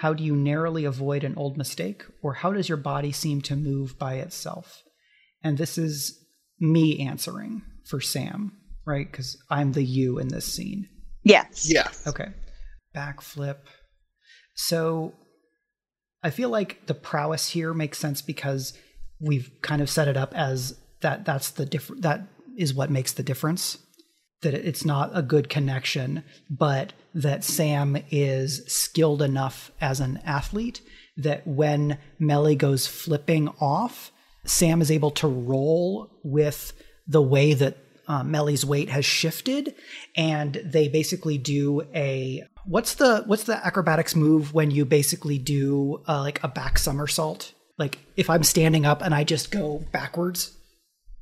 [0.00, 3.54] how do you narrowly avoid an old mistake, or how does your body seem to
[3.54, 4.82] move by itself?
[5.42, 6.18] And this is
[6.58, 8.52] me answering for Sam
[8.90, 9.10] right?
[9.10, 10.88] Because I'm the you in this scene.
[11.22, 11.70] Yes.
[11.70, 11.88] Yeah.
[12.06, 12.28] Okay.
[12.94, 13.56] Backflip.
[14.54, 15.14] So
[16.22, 18.74] I feel like the prowess here makes sense because
[19.20, 22.26] we've kind of set it up as that that's the different that
[22.56, 23.78] is what makes the difference
[24.42, 30.80] that it's not a good connection but that Sam is skilled enough as an athlete
[31.16, 34.10] that when Meli goes flipping off
[34.44, 36.72] Sam is able to roll with
[37.06, 37.76] the way that
[38.10, 39.72] uh, Meli's weight has shifted,
[40.16, 46.02] and they basically do a what's the what's the acrobatics move when you basically do
[46.08, 47.52] uh, like a back somersault?
[47.78, 50.56] Like if I'm standing up and I just go backwards.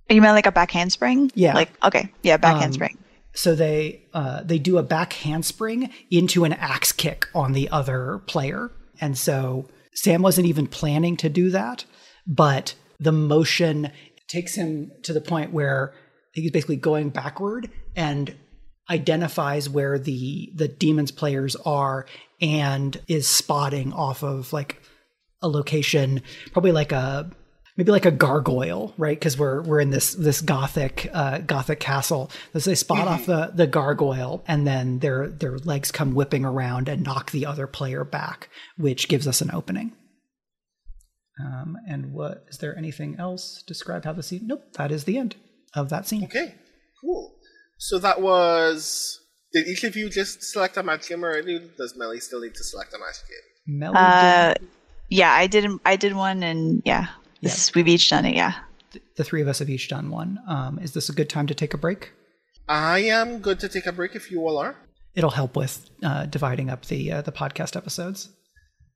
[0.09, 1.31] You mean like a back handspring?
[1.35, 1.53] Yeah.
[1.53, 2.97] Like okay, yeah, back Um, handspring.
[3.35, 8.23] So they uh, they do a back handspring into an axe kick on the other
[8.27, 11.85] player, and so Sam wasn't even planning to do that,
[12.27, 13.93] but the motion
[14.27, 15.93] takes him to the point where
[16.33, 18.35] he's basically going backward and
[18.91, 22.07] identifies where the the demons players are
[22.41, 24.81] and is spotting off of like
[25.43, 26.23] a location,
[26.53, 27.31] probably like a
[27.77, 29.19] maybe like a gargoyle, right?
[29.19, 32.31] Because we're we're in this this gothic uh, gothic castle.
[32.55, 36.89] So they spot off the the gargoyle, and then their their legs come whipping around
[36.89, 39.93] and knock the other player back, which gives us an opening.
[41.41, 43.63] Um, and what is there anything else?
[43.67, 44.47] Describe how the scene.
[44.47, 45.37] Nope, that is the end
[45.83, 46.25] of that scene.
[46.25, 46.55] Okay,
[47.01, 47.35] cool.
[47.79, 49.21] So that was.
[49.53, 51.59] Did each of you just select a match game already?
[51.79, 53.79] Does Meli still need to select a match game?
[53.79, 54.55] Melody Uh,
[55.09, 55.67] yeah, I did.
[55.87, 57.07] I did one, and yeah,
[57.41, 57.71] this Yeah.
[57.71, 58.35] is, we've each done it.
[58.37, 58.55] Yeah.
[59.17, 60.39] the three of us have each done one.
[60.49, 62.11] Um, is this a good time to take a break?
[62.69, 64.77] I am good to take a break if you all are.
[65.15, 68.29] It'll help with uh, dividing up the uh, the podcast episodes.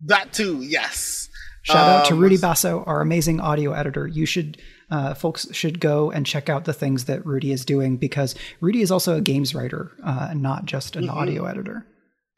[0.05, 1.29] That too, yes.
[1.63, 4.07] Shout out to Um, Rudy Basso, our amazing audio editor.
[4.09, 4.61] You should,
[4.93, 8.83] uh, folks, should go and check out the things that Rudy is doing because Rudy
[8.83, 11.05] is also a games writer, uh, and not just Mm-hmm.
[11.05, 11.79] an audio editor.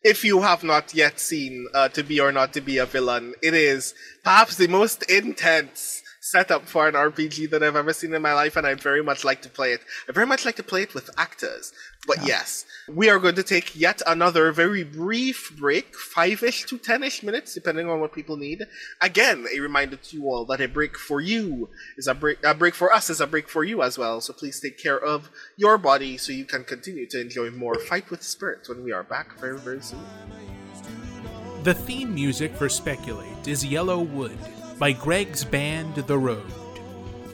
[0.03, 3.35] If you have not yet seen uh, To Be or Not to Be a Villain,
[3.43, 6.03] it is perhaps the most intense
[6.35, 9.23] setup for an RPG that I've ever seen in my life, and I'd very much
[9.23, 9.83] like to play it.
[10.09, 11.73] I very much like to play it with actors.
[12.09, 16.77] But yes, we are going to take yet another very brief break, five ish to
[16.77, 18.65] ten ish minutes, depending on what people need.
[19.01, 22.53] Again, a reminder to you all that a break for you is a break, a
[22.53, 24.21] break for us is a break for you as well.
[24.21, 28.11] So please take care of your body so you can continue to enjoy more Fight
[28.11, 30.05] with Spirits when we are back very, very soon.
[31.63, 34.39] The theme music for Speculate is Yellow Wood
[34.85, 36.53] by Greg's band The Road.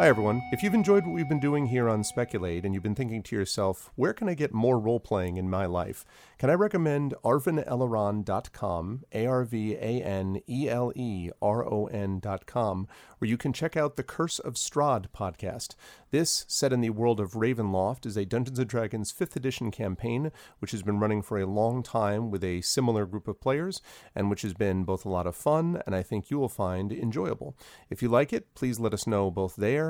[0.00, 0.40] Hi, everyone.
[0.50, 3.36] If you've enjoyed what we've been doing here on Speculate and you've been thinking to
[3.36, 6.06] yourself, where can I get more role playing in my life?
[6.38, 12.88] Can I recommend arvaneleron.com, A R V A N E L E R O N.com,
[13.18, 15.74] where you can check out the Curse of Strahd podcast.
[16.12, 20.32] This, set in the world of Ravenloft, is a Dungeons and Dragons 5th edition campaign,
[20.60, 23.82] which has been running for a long time with a similar group of players,
[24.14, 26.90] and which has been both a lot of fun and I think you will find
[26.90, 27.54] enjoyable.
[27.90, 29.89] If you like it, please let us know both there